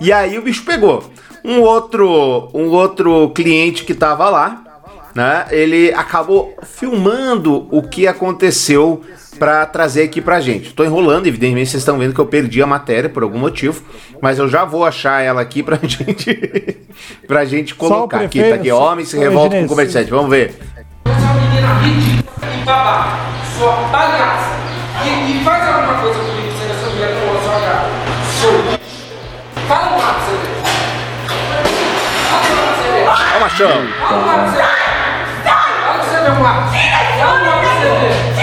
[0.00, 1.10] e aí o bicho pegou.
[1.44, 4.62] Um outro, um outro cliente que tava lá,
[5.14, 5.46] né?
[5.50, 9.02] Ele acabou filmando o que aconteceu
[9.38, 10.74] pra trazer aqui pra gente.
[10.74, 13.82] Tô enrolando, evidentemente vocês estão vendo que eu perdi a matéria por algum motivo,
[14.20, 16.78] mas eu já vou achar ela aqui pra gente
[17.26, 20.10] pra gente colocar aqui, tá aqui, homem se revolta com comerciante.
[20.10, 20.54] Vamos ver.
[21.62, 23.16] E babaca,
[23.56, 24.58] sua palhaça.
[25.04, 27.86] E, e faz alguma coisa comigo, sendo essa mulher com a sua cara.
[28.40, 28.80] Sou lixo.
[29.68, 30.54] Fala um lado pra você ver.
[32.28, 33.04] Fala um lado pra você ver.
[33.08, 33.68] Ó o machão.
[34.00, 34.68] Fala um lado pra você ver.
[35.44, 36.64] Fala pra você ver um lado.
[37.18, 38.40] Fala um lado pra você ver.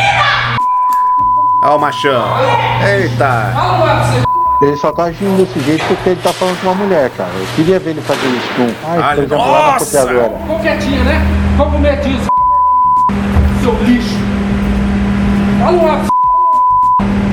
[1.63, 2.23] Ó o machão.
[2.87, 3.51] Eita.
[3.53, 4.27] Fala um lado pra você ver.
[4.59, 7.29] Ele só tá agindo desse jeito porque ele tá falando com uma mulher, cara.
[7.35, 8.89] Eu queria ver ele fazer isso com.
[8.89, 9.85] Ai, Olha, por exemplo, lá na nossa!
[9.85, 10.39] copiadora.
[10.39, 11.21] Ficou quietinho, né?
[11.51, 12.21] Ficou com medinho,
[13.67, 14.15] seu lixo.
[15.59, 16.07] Fala um lado.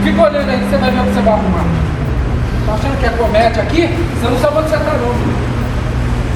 [0.03, 1.65] Fica olhando aí que você vai ver o que você vai arrumar.
[2.67, 3.87] Tá achando que é comédia aqui?
[3.87, 5.15] Você não sabe onde você tá não.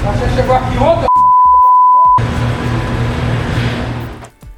[0.05, 1.09] Tá achando que chegou aqui ontem?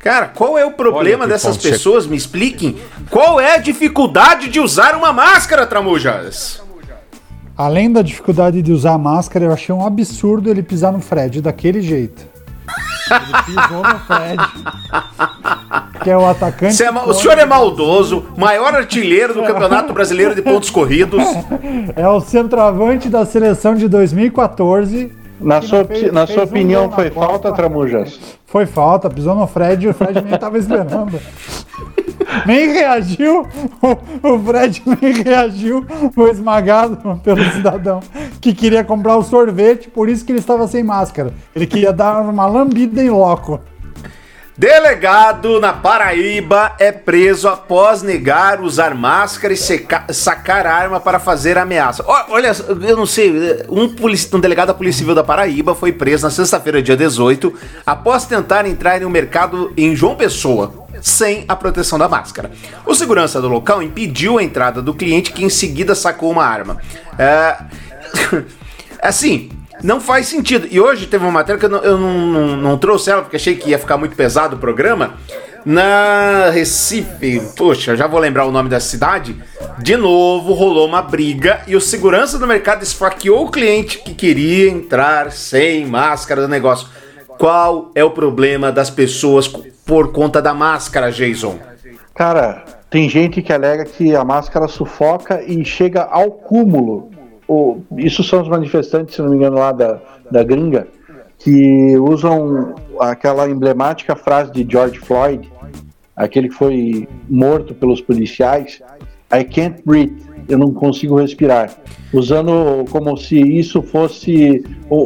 [0.01, 2.07] Cara, qual é o problema Olha dessas che- pessoas?
[2.07, 2.77] Me expliquem.
[3.11, 6.63] Qual é a dificuldade de usar uma máscara, Tramujas?
[7.57, 11.41] Além da dificuldade de usar a máscara, eu achei um absurdo ele pisar no Fred
[11.43, 12.30] daquele jeito.
[13.11, 14.43] Ele pisou no Fred.
[16.03, 16.75] Que é o atacante.
[16.75, 21.23] Você é ma- o senhor é maldoso, maior artilheiro do Campeonato Brasileiro de Pontos Corridos.
[21.97, 25.13] É o centroavante da seleção de 2014.
[25.41, 28.19] Na sua, fez- na fez sua um opinião, foi falta, Tramujas?
[28.47, 31.19] Foi falta, pisou no Fred e o Fred nem tava esperando.
[32.47, 33.47] Nem reagiu,
[34.23, 38.01] o, Fred nem reagiu, foi esmagado pelo cidadão
[38.41, 41.33] que queria comprar o sorvete, por isso que ele estava sem máscara.
[41.55, 43.61] Ele queria dar uma lambida em loco.
[44.61, 51.57] Delegado na Paraíba é preso após negar usar máscara e seca- sacar arma para fazer
[51.57, 52.05] ameaça.
[52.07, 52.53] Olha,
[52.87, 53.31] eu não sei,
[53.71, 53.85] um,
[54.35, 57.55] um delegado da Polícia Civil da Paraíba foi preso na sexta-feira, dia 18,
[57.87, 60.90] após tentar entrar em um mercado em João Pessoa.
[61.01, 62.51] Sem a proteção da máscara.
[62.87, 66.77] O segurança do local impediu a entrada do cliente, que em seguida sacou uma arma.
[67.19, 67.57] É,
[69.03, 69.51] assim,
[69.83, 70.67] não faz sentido.
[70.71, 73.37] E hoje teve uma matéria que eu não, eu não, não- não trouxe ela, porque
[73.37, 75.15] achei que ia ficar muito pesado o programa.
[75.65, 79.37] Na Recife, poxa, já vou lembrar o nome da cidade.
[79.79, 84.71] De novo rolou uma briga e o segurança do mercado esfaqueou o cliente que queria
[84.71, 86.89] entrar sem máscara do negócio.
[87.41, 91.59] Qual é o problema das pessoas por conta da máscara, Jason?
[92.15, 97.11] Cara, tem gente que alega que a máscara sufoca e chega ao cúmulo.
[97.97, 100.87] Isso são os manifestantes, se não me engano, lá da, da gringa,
[101.39, 105.51] que usam aquela emblemática frase de George Floyd,
[106.15, 108.83] aquele que foi morto pelos policiais,
[109.33, 110.21] I can't breathe,
[110.51, 111.71] eu não consigo respirar.
[112.13, 114.97] Usando como se isso fosse o,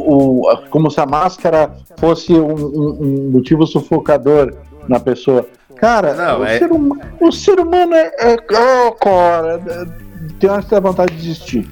[0.51, 4.53] o- como se a máscara fosse um, um- um motivo sufocador
[4.87, 5.47] na pessoa.
[5.75, 6.69] Cara, Não, o, é- ser
[7.19, 8.11] o ser humano é.
[8.17, 8.35] é
[8.87, 9.59] oh, cara,
[10.39, 11.69] tem hora que dá vontade de desistir.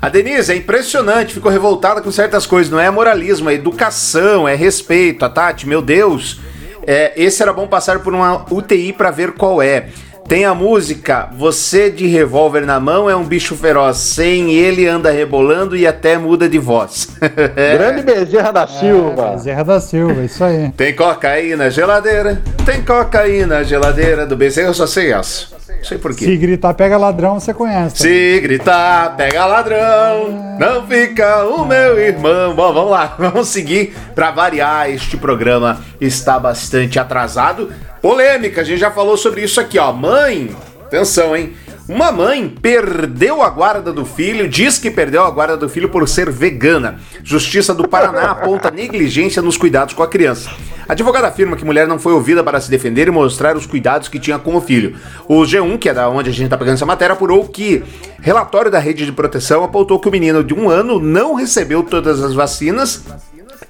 [0.00, 2.70] A Denise é impressionante, ficou revoltada com certas coisas.
[2.70, 5.24] Não é moralismo, é educação, é respeito.
[5.24, 6.40] A Tati, meu Deus,
[6.86, 9.88] é, esse era bom passar por uma UTI pra ver qual é.
[10.26, 13.98] Tem a música Você de revólver na mão é um bicho feroz.
[13.98, 17.08] Sem ele anda rebolando e até muda de voz.
[17.20, 19.32] Grande Bezerra da Silva.
[19.32, 20.70] Bezerra da Silva, isso aí.
[20.76, 25.54] Tem cocaína na geladeira, tem cocaína na geladeira do Bezerra, eu só sei essa.
[25.78, 26.24] Não sei por quê.
[26.24, 27.98] Se gritar pega ladrão, você conhece.
[27.98, 32.54] Se gritar, pega ladrão, não fica o meu irmão.
[32.54, 33.94] Bom, vamos lá, vamos seguir.
[34.14, 37.72] Pra variar, este programa está bastante atrasado.
[38.00, 39.92] Polêmica, a gente já falou sobre isso aqui, ó.
[39.92, 40.54] Mãe,
[40.86, 41.54] atenção, hein?
[41.86, 46.08] Uma mãe perdeu a guarda do filho, diz que perdeu a guarda do filho por
[46.08, 46.98] ser vegana.
[47.22, 50.50] Justiça do Paraná aponta negligência nos cuidados com a criança.
[50.88, 54.08] A advogada afirma que mulher não foi ouvida para se defender e mostrar os cuidados
[54.08, 54.96] que tinha com o filho.
[55.26, 57.82] O G1, que é da onde a gente está pegando essa matéria, apurou que
[58.20, 62.22] relatório da rede de proteção apontou que o menino de um ano não recebeu todas
[62.22, 63.04] as vacinas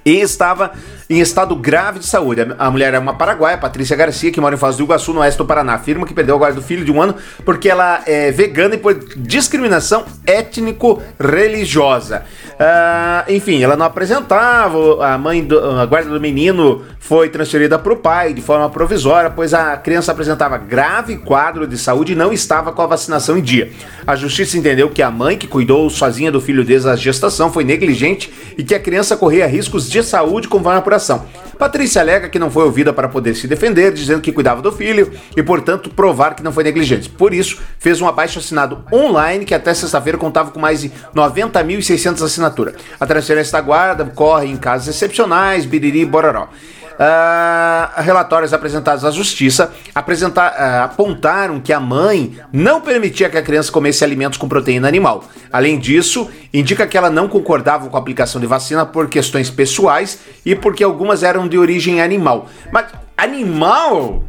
[0.05, 0.71] e estava
[1.09, 2.41] em estado grave de saúde.
[2.57, 5.37] A, mulher é uma paraguaia, Patrícia Garcia, que mora em Foz do Iguaçu, no oeste
[5.37, 8.31] do Paraná, afirma que perdeu a guarda do filho de um ano porque ela é
[8.31, 12.23] vegana e por discriminação étnico-religiosa.
[12.59, 17.93] Ah, enfim, ela não apresentava, a mãe do, a guarda do menino foi transferida para
[17.93, 22.33] o pai de forma provisória, pois a criança apresentava grave quadro de saúde e não
[22.33, 23.71] estava com a vacinação em dia.
[24.07, 27.63] A justiça entendeu que a mãe que cuidou sozinha do filho desde a gestação foi
[27.63, 29.45] negligente e que a criança corria
[29.83, 31.25] de saúde conforme a apuração.
[31.57, 35.11] Patrícia alega que não foi ouvida para poder se defender, dizendo que cuidava do filho
[35.35, 37.09] e, portanto, provar que não foi negligente.
[37.09, 42.21] Por isso, fez um abaixo assinado online que até sexta-feira contava com mais de 90.600
[42.23, 42.75] assinaturas.
[42.99, 46.49] A transferência da guarda corre em casos excepcionais, biriri bororó.
[46.95, 53.41] Uh, relatórios apresentados à justiça apresentar, uh, apontaram que a mãe não permitia que a
[53.41, 55.25] criança comesse alimentos com proteína animal.
[55.51, 60.19] Além disso, indica que ela não concordava com a aplicação de vacina por questões pessoais
[60.45, 62.47] e porque algumas eram de origem animal.
[62.71, 62.85] Mas
[63.17, 64.23] animal?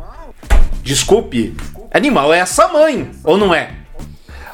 [0.82, 1.56] Desculpe,
[1.92, 3.70] animal é essa mãe, ou não é?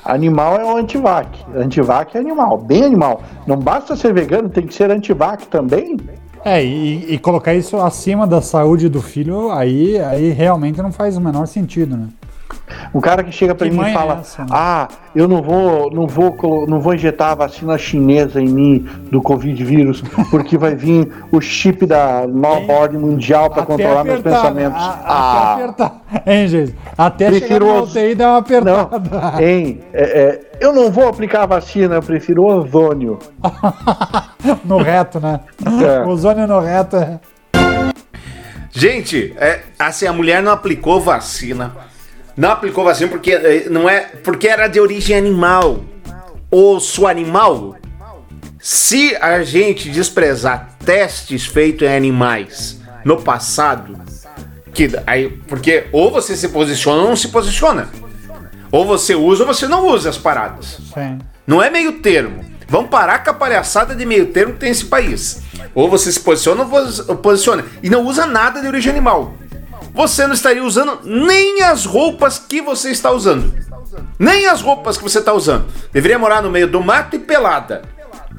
[0.04, 1.28] Animal é o antivac.
[1.54, 3.22] Antivac é animal, bem animal.
[3.46, 5.96] Não basta ser vegano, tem que ser antivac também?
[6.44, 11.16] É, e, e, colocar isso acima da saúde do filho, aí, aí realmente não faz
[11.16, 12.08] o menor sentido, né?
[12.94, 14.48] Um cara que chega para mim e fala: é essa, né?
[14.50, 16.36] "Ah, eu não vou, não vou,
[16.68, 21.40] não vou injetar a vacina chinesa em mim do Covid vírus, porque vai vir o
[21.40, 25.52] chip da nova ordem mundial para controlar apertar, meus pensamentos." A, ah.
[25.52, 26.74] Até apertar, hein, gente?
[26.96, 29.02] Até prefiro chegar no UTI dar uma apertada.
[29.10, 29.80] Não, hein?
[29.92, 33.18] É, é, eu não vou aplicar a vacina, eu prefiro ozônio.
[34.64, 35.40] no reto, né?
[35.64, 36.06] É.
[36.06, 37.20] Ozônio no reto é.
[38.70, 41.72] Gente, é, assim, a mulher não aplicou vacina
[42.36, 45.84] não aplicou vacina porque eh, não é porque era de origem animal.
[46.50, 47.76] Osso animal.
[48.60, 53.98] Se a gente desprezar testes feitos em animais no passado,
[54.72, 57.88] que aí porque ou você se posiciona ou não se posiciona.
[58.70, 60.78] Ou você usa ou você não usa as paradas.
[60.94, 61.18] Sim.
[61.46, 62.42] Não é meio termo.
[62.68, 65.42] Vamos parar com a palhaçada de meio termo que tem esse país.
[65.74, 66.66] Ou você se posiciona
[67.08, 67.64] ou posiciona.
[67.82, 69.34] E não usa nada de origem animal
[69.92, 73.52] você não estaria usando nem as roupas que você está usando.
[74.18, 75.66] Nem as roupas que você está usando.
[75.92, 77.82] Deveria morar no meio do mato e pelada.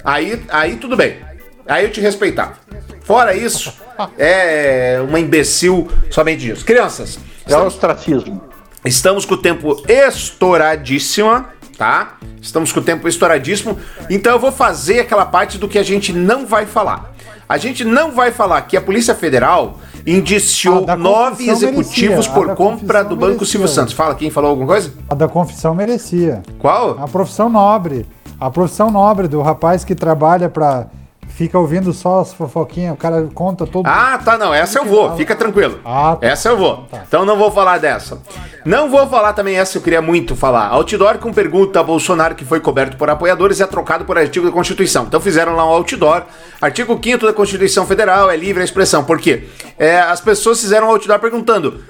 [0.04, 1.20] Aí, aí tudo bem.
[1.68, 2.56] Aí eu te respeitava.
[3.04, 3.74] Fora isso,
[4.18, 6.66] é uma imbecil somente disso.
[6.66, 7.20] Crianças.
[7.48, 8.42] É o ostracismo.
[8.86, 11.46] Estamos com o tempo estouradíssimo,
[11.78, 12.18] tá?
[12.42, 13.80] Estamos com o tempo estouradíssimo.
[14.10, 17.14] Então eu vou fazer aquela parte do que a gente não vai falar.
[17.48, 22.34] A gente não vai falar que a Polícia Federal indiciou nove executivos merecia.
[22.34, 23.46] por compra do Banco merecia.
[23.46, 23.94] Silvio Santos.
[23.94, 24.94] Fala, quem falou alguma coisa?
[25.10, 26.42] A da confissão merecia.
[26.60, 26.98] Qual?
[27.00, 28.06] A profissão nobre.
[28.40, 30.88] A profissão nobre do rapaz que trabalha para
[31.36, 33.88] fica ouvindo só as fofoquinhas, o cara conta todo.
[33.88, 35.80] Ah, tá, não, essa eu vou, fica tranquilo.
[35.84, 36.28] Ah, tá.
[36.28, 36.86] Essa eu vou.
[36.90, 37.04] Tá.
[37.08, 38.22] Então não vou falar dessa.
[38.64, 40.68] Não vou falar também essa, eu queria muito falar.
[40.68, 44.52] Outdoor com pergunta a Bolsonaro que foi coberto por apoiadores é trocado por artigo da
[44.52, 45.06] Constituição.
[45.06, 46.24] Então fizeram lá um outdoor.
[46.62, 49.04] Artigo 5 da Constituição Federal é livre a expressão.
[49.04, 49.50] Por quê?
[49.78, 51.84] É, as pessoas fizeram um outdoor perguntando.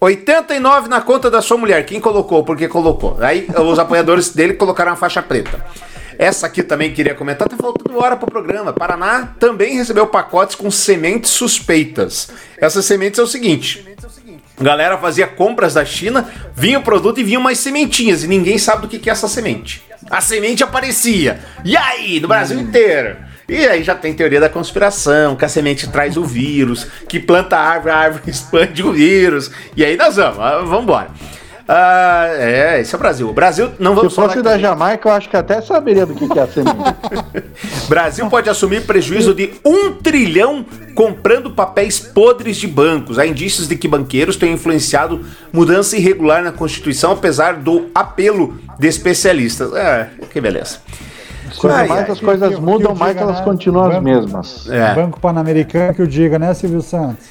[0.00, 1.84] 89 na conta da sua mulher.
[1.86, 2.44] Quem colocou?
[2.44, 3.16] Porque colocou.
[3.20, 5.64] Aí os apoiadores dele colocaram a faixa preta.
[6.18, 8.72] Essa aqui também queria comentar, tá faltando hora pro programa.
[8.72, 12.30] Paraná também recebeu pacotes com sementes suspeitas.
[12.58, 13.84] Essas sementes é o seguinte:
[14.60, 18.82] galera fazia compras da China, vinha o produto e vinha mais sementinhas, e ninguém sabe
[18.82, 19.82] do que, que é essa semente.
[20.10, 21.40] A semente aparecia.
[21.64, 23.16] E aí, no Brasil inteiro.
[23.46, 27.56] E aí já tem teoria da conspiração, que a semente traz o vírus, que planta
[27.56, 29.50] a árvore, a árvore expande o vírus.
[29.76, 31.10] E aí nós vamos, vamos embora.
[31.66, 33.28] Ah, é, esse é o Brasil.
[33.30, 36.28] O Brasil não vamos Se fosse da Jamaica, eu acho que até saberia do que,
[36.28, 36.76] que é a semente.
[37.88, 43.18] Brasil pode assumir prejuízo de um trilhão comprando papéis podres de bancos.
[43.18, 48.86] Há indícios de que banqueiros têm influenciado mudança irregular na Constituição, apesar do apelo de
[48.86, 49.72] especialistas.
[49.74, 50.78] É, que beleza.
[51.56, 53.44] Quanto ai, mais ai, as coisas que, mudam, que mais diga, elas né?
[53.44, 54.68] continuam banco, as mesmas.
[54.70, 54.94] É.
[54.94, 57.24] Banco Pan-Americano que o diga, né, Silvio Santos?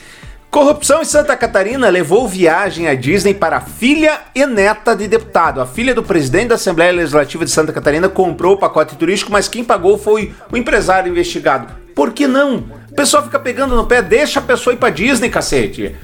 [0.53, 5.59] Corrupção em Santa Catarina levou viagem à Disney para filha e neta de deputado.
[5.59, 9.47] A filha do presidente da Assembleia Legislativa de Santa Catarina comprou o pacote turístico, mas
[9.47, 11.73] quem pagou foi o empresário investigado.
[11.95, 12.65] Por que não?
[12.91, 15.95] O pessoal fica pegando no pé, deixa a pessoa ir pra Disney, cacete.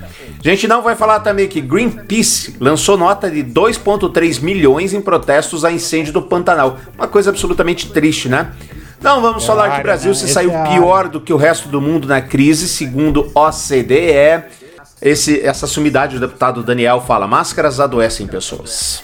[0.43, 5.64] A gente não vai falar também que Greenpeace lançou nota de 2,3 milhões em protestos
[5.64, 6.80] a incêndio do Pantanal.
[6.97, 8.52] Uma coisa absolutamente triste, né?
[9.02, 10.16] Não vamos é falar que o Brasil né?
[10.16, 14.43] se Esse saiu é pior do que o resto do mundo na crise, segundo OCDE.
[15.02, 19.04] Esse, essa sumidade do deputado Daniel fala: máscaras adoecem pessoas.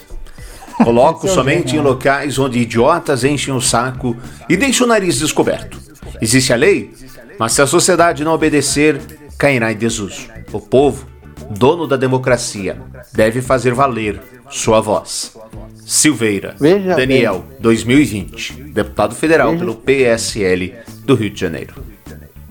[0.76, 4.16] Coloco somente em locais onde idiotas enchem o saco
[4.48, 5.78] e deixam o nariz descoberto.
[6.20, 6.92] Existe a lei?
[7.38, 9.00] Mas se a sociedade não obedecer,
[9.38, 10.28] cairá em desuso.
[10.52, 11.06] O povo,
[11.50, 12.76] dono da democracia,
[13.12, 14.20] deve fazer valer
[14.50, 15.36] sua voz.
[15.84, 20.74] Silveira, Veja Daniel, 2020, deputado federal Veja- pelo PSL
[21.04, 21.74] do Rio de Janeiro.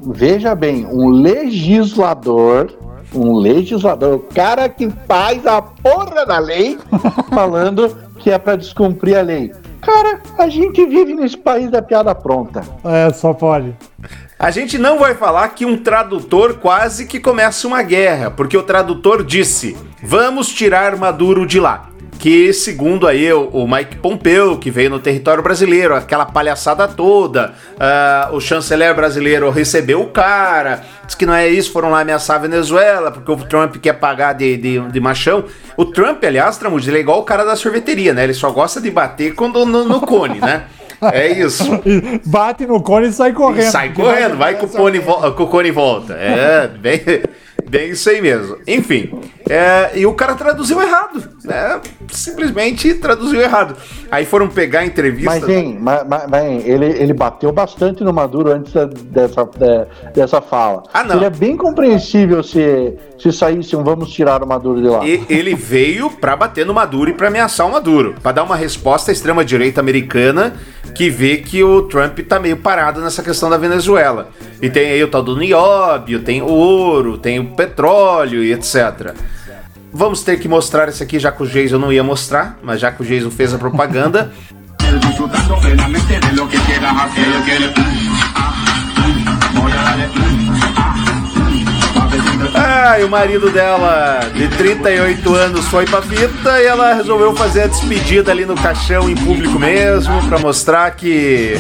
[0.08, 2.72] Veja bem, um legislador,
[3.14, 6.78] um legislador, o cara que faz a porra da lei,
[7.30, 9.52] falando que é pra descumprir a lei.
[9.82, 12.62] Cara, a gente vive nesse país da piada pronta.
[12.84, 13.76] É, só pode.
[14.38, 18.64] A gente não vai falar que um tradutor quase que começa uma guerra, porque o
[18.64, 21.90] tradutor disse: vamos tirar Maduro de lá.
[22.20, 28.30] Que, segundo aí o, Mike Pompeu, que veio no território brasileiro, aquela palhaçada toda, ah,
[28.32, 32.40] o chanceler brasileiro recebeu o cara, disse que não é isso, foram lá ameaçar a
[32.40, 35.44] Venezuela, porque o Trump quer pagar de, de, de machão.
[35.78, 38.24] O Trump, aliás, Tramujo, ele é igual o cara da sorveteria, né?
[38.24, 40.66] Ele só gosta de bater quando no, no cone, né?
[41.14, 41.64] É isso.
[42.26, 43.68] Bate no cone e sai correndo.
[43.68, 44.70] E sai correndo, vai com o,
[45.34, 46.14] com o cone em volta.
[46.14, 47.02] É, bem,
[47.70, 48.58] bem isso aí mesmo.
[48.68, 49.12] Enfim,
[49.50, 51.80] é, e o cara traduziu errado, né?
[52.12, 53.76] Simplesmente traduziu errado.
[54.12, 55.30] Aí foram pegar a entrevista.
[55.32, 58.74] Mas, hein, mas, mas, ele, ele bateu bastante no Maduro antes
[59.06, 60.84] dessa, da- dessa fala.
[60.94, 61.16] Ah, não.
[61.16, 65.06] Seria bem compreensível se, se saísse um vamos tirar o Maduro de lá.
[65.06, 68.56] E ele veio pra bater no Maduro e pra ameaçar o Maduro, Pra dar uma
[68.56, 70.54] resposta à extrema direita americana
[70.94, 74.30] que vê que o Trump tá meio parado nessa questão da Venezuela.
[74.62, 79.14] E tem aí o tal do nióbio, tem o ouro, tem o petróleo e etc.
[79.92, 82.92] Vamos ter que mostrar esse aqui, já que o Jason não ia mostrar, mas já
[82.92, 84.32] que o Jason fez a propaganda.
[92.88, 97.64] Ah, e o marido dela, de 38 anos, foi pra fita e ela resolveu fazer
[97.64, 101.60] a despedida ali no caixão em público mesmo, pra mostrar que.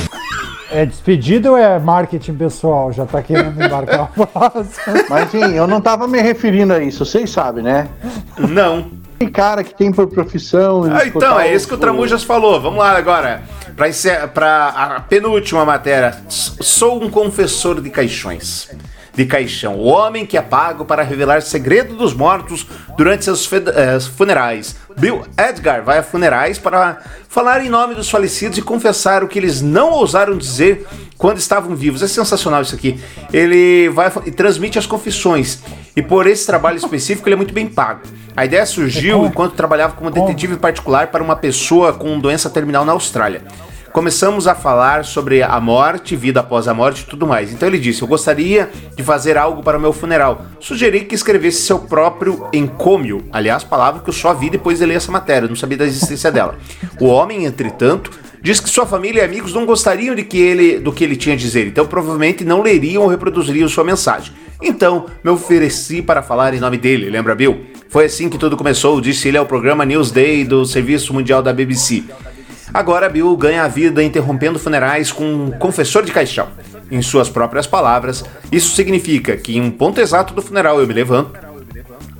[0.71, 2.91] É despedida ou é marketing pessoal?
[2.93, 5.03] Já tá querendo embarcar o próximo.
[5.09, 7.87] Mas sim, eu não tava me referindo a isso, vocês sabem, né?
[8.37, 8.91] Não.
[9.17, 10.83] Tem cara que tem por profissão.
[10.91, 12.61] Ah, então, é isso que o Tramujas falou.
[12.61, 13.41] Vamos lá agora.
[13.75, 16.15] Pra, encer- pra a penúltima matéria.
[16.29, 18.69] Sou um confessor de caixões.
[19.15, 19.75] De caixão.
[19.75, 24.75] O homem que é pago para revelar segredo dos mortos durante seus eh, funerais.
[24.97, 29.39] Bill Edgar vai a funerais para falar em nome dos falecidos e confessar o que
[29.39, 30.85] eles não ousaram dizer
[31.17, 32.01] quando estavam vivos.
[32.01, 32.99] É sensacional isso aqui.
[33.31, 35.59] Ele vai e transmite as confissões.
[35.95, 38.01] E por esse trabalho específico ele é muito bem pago.
[38.35, 42.91] A ideia surgiu enquanto trabalhava como detetive particular para uma pessoa com doença terminal na
[42.91, 43.41] Austrália.
[43.95, 47.53] Começamos a falar sobre a morte, vida após a morte e tudo mais.
[47.53, 50.47] Então ele disse: Eu gostaria de fazer algo para o meu funeral.
[50.59, 53.23] Sugeri que escrevesse seu próprio encômio.
[53.31, 56.29] Aliás, palavra que eu só vi depois de ler essa matéria, não sabia da existência
[56.29, 56.57] dela.
[56.99, 60.91] O homem, entretanto, diz que sua família e amigos não gostariam de que ele, do
[60.91, 64.33] que ele tinha a dizer, então provavelmente não leriam ou reproduziriam sua mensagem.
[64.61, 67.63] Então, me ofereci para falar em nome dele, lembra Bill?
[67.87, 72.03] Foi assim que tudo começou, disse ele ao programa Newsday do Serviço Mundial da BBC.
[72.75, 76.49] Agora Bill ganha a vida interrompendo funerais com um confessor de caixão.
[76.91, 80.93] Em suas próprias palavras, isso significa que em um ponto exato do funeral eu me
[80.93, 81.39] levanto,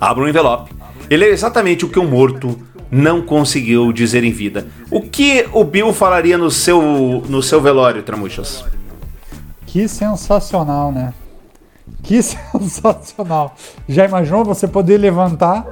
[0.00, 0.72] abro um envelope
[1.10, 2.58] e leio exatamente o que o morto
[2.90, 4.66] não conseguiu dizer em vida.
[4.90, 8.64] O que o Bill falaria no seu, no seu velório, Tramuchas?
[9.66, 11.12] Que sensacional, né?
[12.02, 13.54] Que sensacional.
[13.88, 15.66] Já imaginou você poder levantar,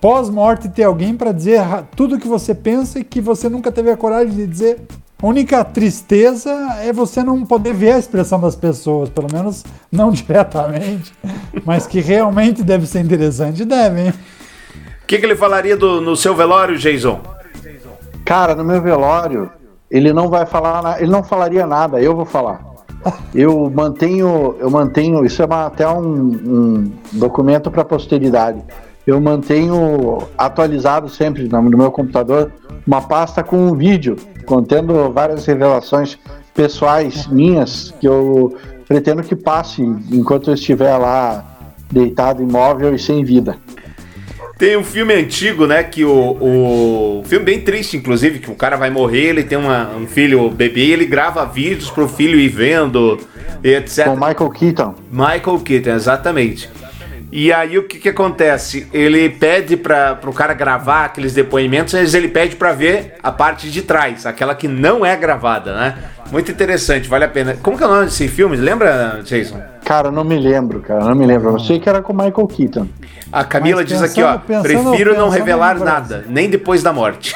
[0.00, 1.60] pós-morte ter alguém para dizer
[1.94, 4.82] tudo que você pensa e que você nunca teve a coragem de dizer?
[5.22, 6.50] A única tristeza
[6.82, 11.12] é você não poder ver a expressão das pessoas, pelo menos não diretamente,
[11.64, 14.14] mas que realmente deve ser interessante, deve, hein?
[15.02, 17.20] O que, que ele falaria do- no seu velório, Jason?
[18.24, 19.50] Cara, no meu velório,
[19.90, 22.75] ele não vai falar, ele não falaria nada, eu vou falar.
[23.34, 28.62] Eu mantenho, eu mantenho, isso é uma- até um, um documento para posteridade.
[29.06, 32.50] Eu mantenho atualizado sempre no, meu computador
[32.86, 36.18] uma pasta com um vídeo contendo várias revelações
[36.54, 38.56] pessoais minhas que eu
[38.88, 41.44] pretendo que passe enquanto eu estiver lá
[41.92, 43.56] deitado imóvel e sem vida.
[44.58, 45.82] Tem um filme antigo, né?
[45.84, 47.22] Que o, o.
[47.26, 50.92] Filme bem triste, inclusive, que o cara vai morrer, ele tem uma, um filho bebê,
[50.92, 53.20] ele grava vídeos pro filho ir vendo,
[53.62, 54.06] e etc.
[54.06, 54.94] Com Michael Keaton.
[55.12, 56.70] Michael Keaton, exatamente.
[57.30, 58.86] E aí o que que acontece?
[58.94, 63.70] Ele pede para pro cara gravar aqueles depoimentos, mas ele pede para ver a parte
[63.70, 65.98] de trás, aquela que não é gravada, né?
[66.32, 67.58] Muito interessante, vale a pena.
[67.62, 68.56] Como que é o nome desse filme?
[68.56, 69.75] Lembra, Jason?
[69.86, 71.50] Cara, não me lembro, cara, não me lembro.
[71.50, 72.88] Eu sei que era com o Michael Keaton.
[73.32, 76.82] A Camila Mas diz aqui, ó, pensando- prefiro não pensando revelar no nada, nem depois
[76.82, 77.32] da morte.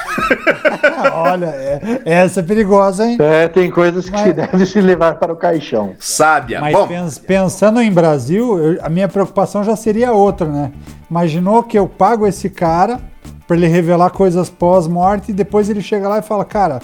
[1.15, 3.17] Olha, é- essa é perigosa, hein?
[3.21, 5.93] É, tem coisas que se deve se levar para o caixão.
[6.01, 6.61] Sábia.
[6.61, 10.73] Mas Bom, pens- pensando em Brasil, eu- a minha preocupação já seria outra, né?
[11.09, 13.01] Imaginou que eu pago esse cara
[13.47, 16.81] pra ele revelar coisas pós-morte e depois ele chega lá e fala, cara,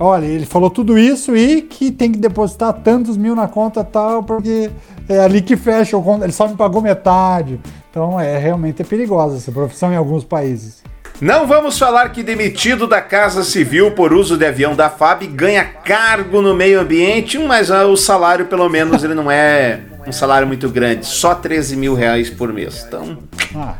[0.00, 4.22] olha, ele falou tudo isso e que tem que depositar tantos mil na conta tal,
[4.24, 4.70] porque
[5.08, 7.60] é ali que fecha ele só me pagou metade.
[7.90, 10.82] Então é realmente é perigosa essa profissão em alguns países.
[11.20, 15.64] Não vamos falar que demitido da Casa Civil por uso de avião da FAB ganha
[15.64, 20.48] cargo no meio ambiente, mas ah, o salário, pelo menos, ele não é um salário
[20.48, 22.84] muito grande, só 13 mil reais por mês.
[22.88, 23.18] Então,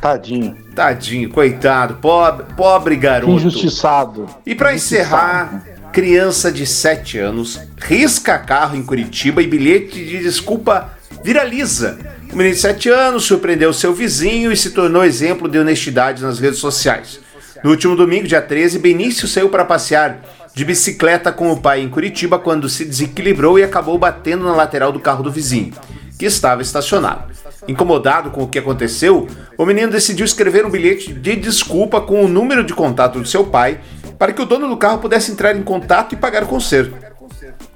[0.00, 0.56] Tadinho.
[0.72, 3.32] tadinho, coitado, pobre, pobre garoto.
[3.32, 4.26] Injustiçado.
[4.46, 10.90] E para encerrar, criança de 7 anos risca carro em Curitiba e bilhete de desculpa
[11.22, 11.98] viraliza.
[12.32, 16.38] O menino de 7 anos surpreendeu seu vizinho e se tornou exemplo de honestidade nas
[16.38, 17.20] redes sociais.
[17.62, 20.20] No último domingo, dia 13, Benício saiu para passear
[20.54, 24.90] de bicicleta com o pai em Curitiba quando se desequilibrou e acabou batendo na lateral
[24.90, 25.72] do carro do vizinho,
[26.18, 27.32] que estava estacionado.
[27.68, 32.28] Incomodado com o que aconteceu, o menino decidiu escrever um bilhete de desculpa com o
[32.28, 33.80] número de contato do seu pai
[34.18, 37.11] para que o dono do carro pudesse entrar em contato e pagar o conserto.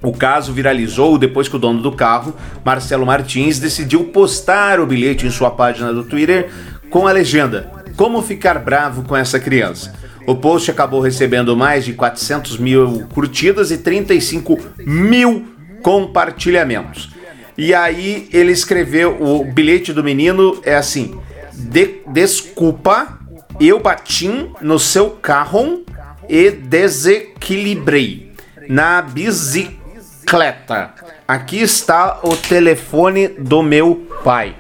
[0.03, 2.35] O caso viralizou depois que o dono do carro,
[2.65, 6.51] Marcelo Martins, decidiu postar o bilhete em sua página do Twitter
[6.91, 9.93] com a legenda: Como ficar bravo com essa criança.
[10.27, 15.47] O post acabou recebendo mais de 400 mil curtidas e 35 mil
[15.83, 17.11] compartilhamentos.
[17.57, 21.17] E aí ele escreveu: o bilhete do menino é assim:
[21.53, 23.19] "De- Desculpa,
[23.61, 25.85] eu bati no seu carro
[26.29, 28.26] e desequilibrei
[28.69, 30.93] na bicicleta.
[31.27, 34.55] Aqui está o telefone do meu pai.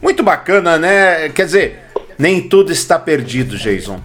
[0.00, 1.28] Muito bacana, né?
[1.30, 1.80] Quer dizer,
[2.18, 4.00] nem tudo está perdido, Jason.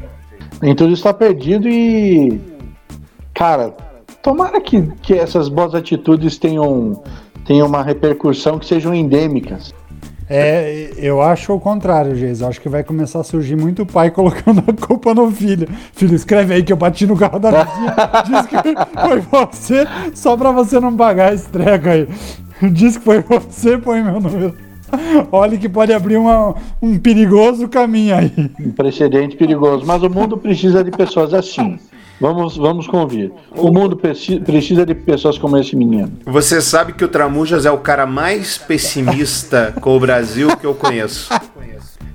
[0.62, 2.40] Nem tudo está perdido e.
[3.34, 3.74] Cara,
[4.22, 7.04] tomara que, que essas boas atitudes tenham,
[7.46, 9.74] tenham uma repercussão que sejam endêmicas.
[10.34, 12.40] É, eu acho o contrário, Geis.
[12.42, 15.68] Eu acho que vai começar a surgir muito pai colocando a culpa no filho.
[15.94, 17.96] Filho, escreve aí que eu bati no carro da vizinha.
[18.26, 22.08] Diz que foi você, só pra você não pagar esse treco aí.
[22.72, 24.56] Diz que foi você, põe meu número.
[25.32, 28.32] Olha que pode abrir uma- um perigoso caminho aí.
[28.60, 29.86] Um precedente perigoso.
[29.86, 31.80] Mas o mundo precisa de pessoas assim.
[32.22, 33.32] Vamos, vamos convir.
[33.52, 36.12] O mundo preci- precisa de pessoas como esse menino.
[36.26, 40.76] Você sabe que o Tramujas é o cara mais pessimista com o Brasil que eu
[40.76, 41.30] conheço.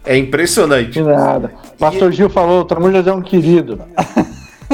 [0.04, 0.92] É impressionante.
[0.92, 1.52] De nada.
[1.76, 3.80] Pastor Gil falou, o Tramujas é um querido.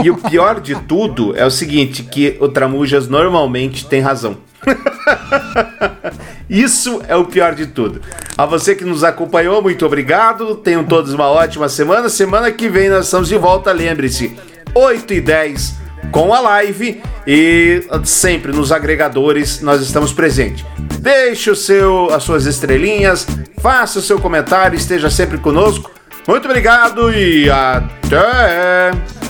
[0.03, 4.37] E o pior de tudo é o seguinte, que o Tramujas normalmente tem razão.
[6.49, 8.01] Isso é o pior de tudo.
[8.37, 10.55] A você que nos acompanhou, muito obrigado.
[10.57, 12.09] Tenham todos uma ótima semana.
[12.09, 14.37] Semana que vem nós estamos de volta, lembre-se,
[14.74, 20.65] 8 e 10 com a live e sempre nos agregadores nós estamos presentes.
[20.99, 23.27] Deixe o seu, as suas estrelinhas,
[23.61, 25.90] faça o seu comentário, esteja sempre conosco.
[26.27, 29.22] Muito obrigado e até!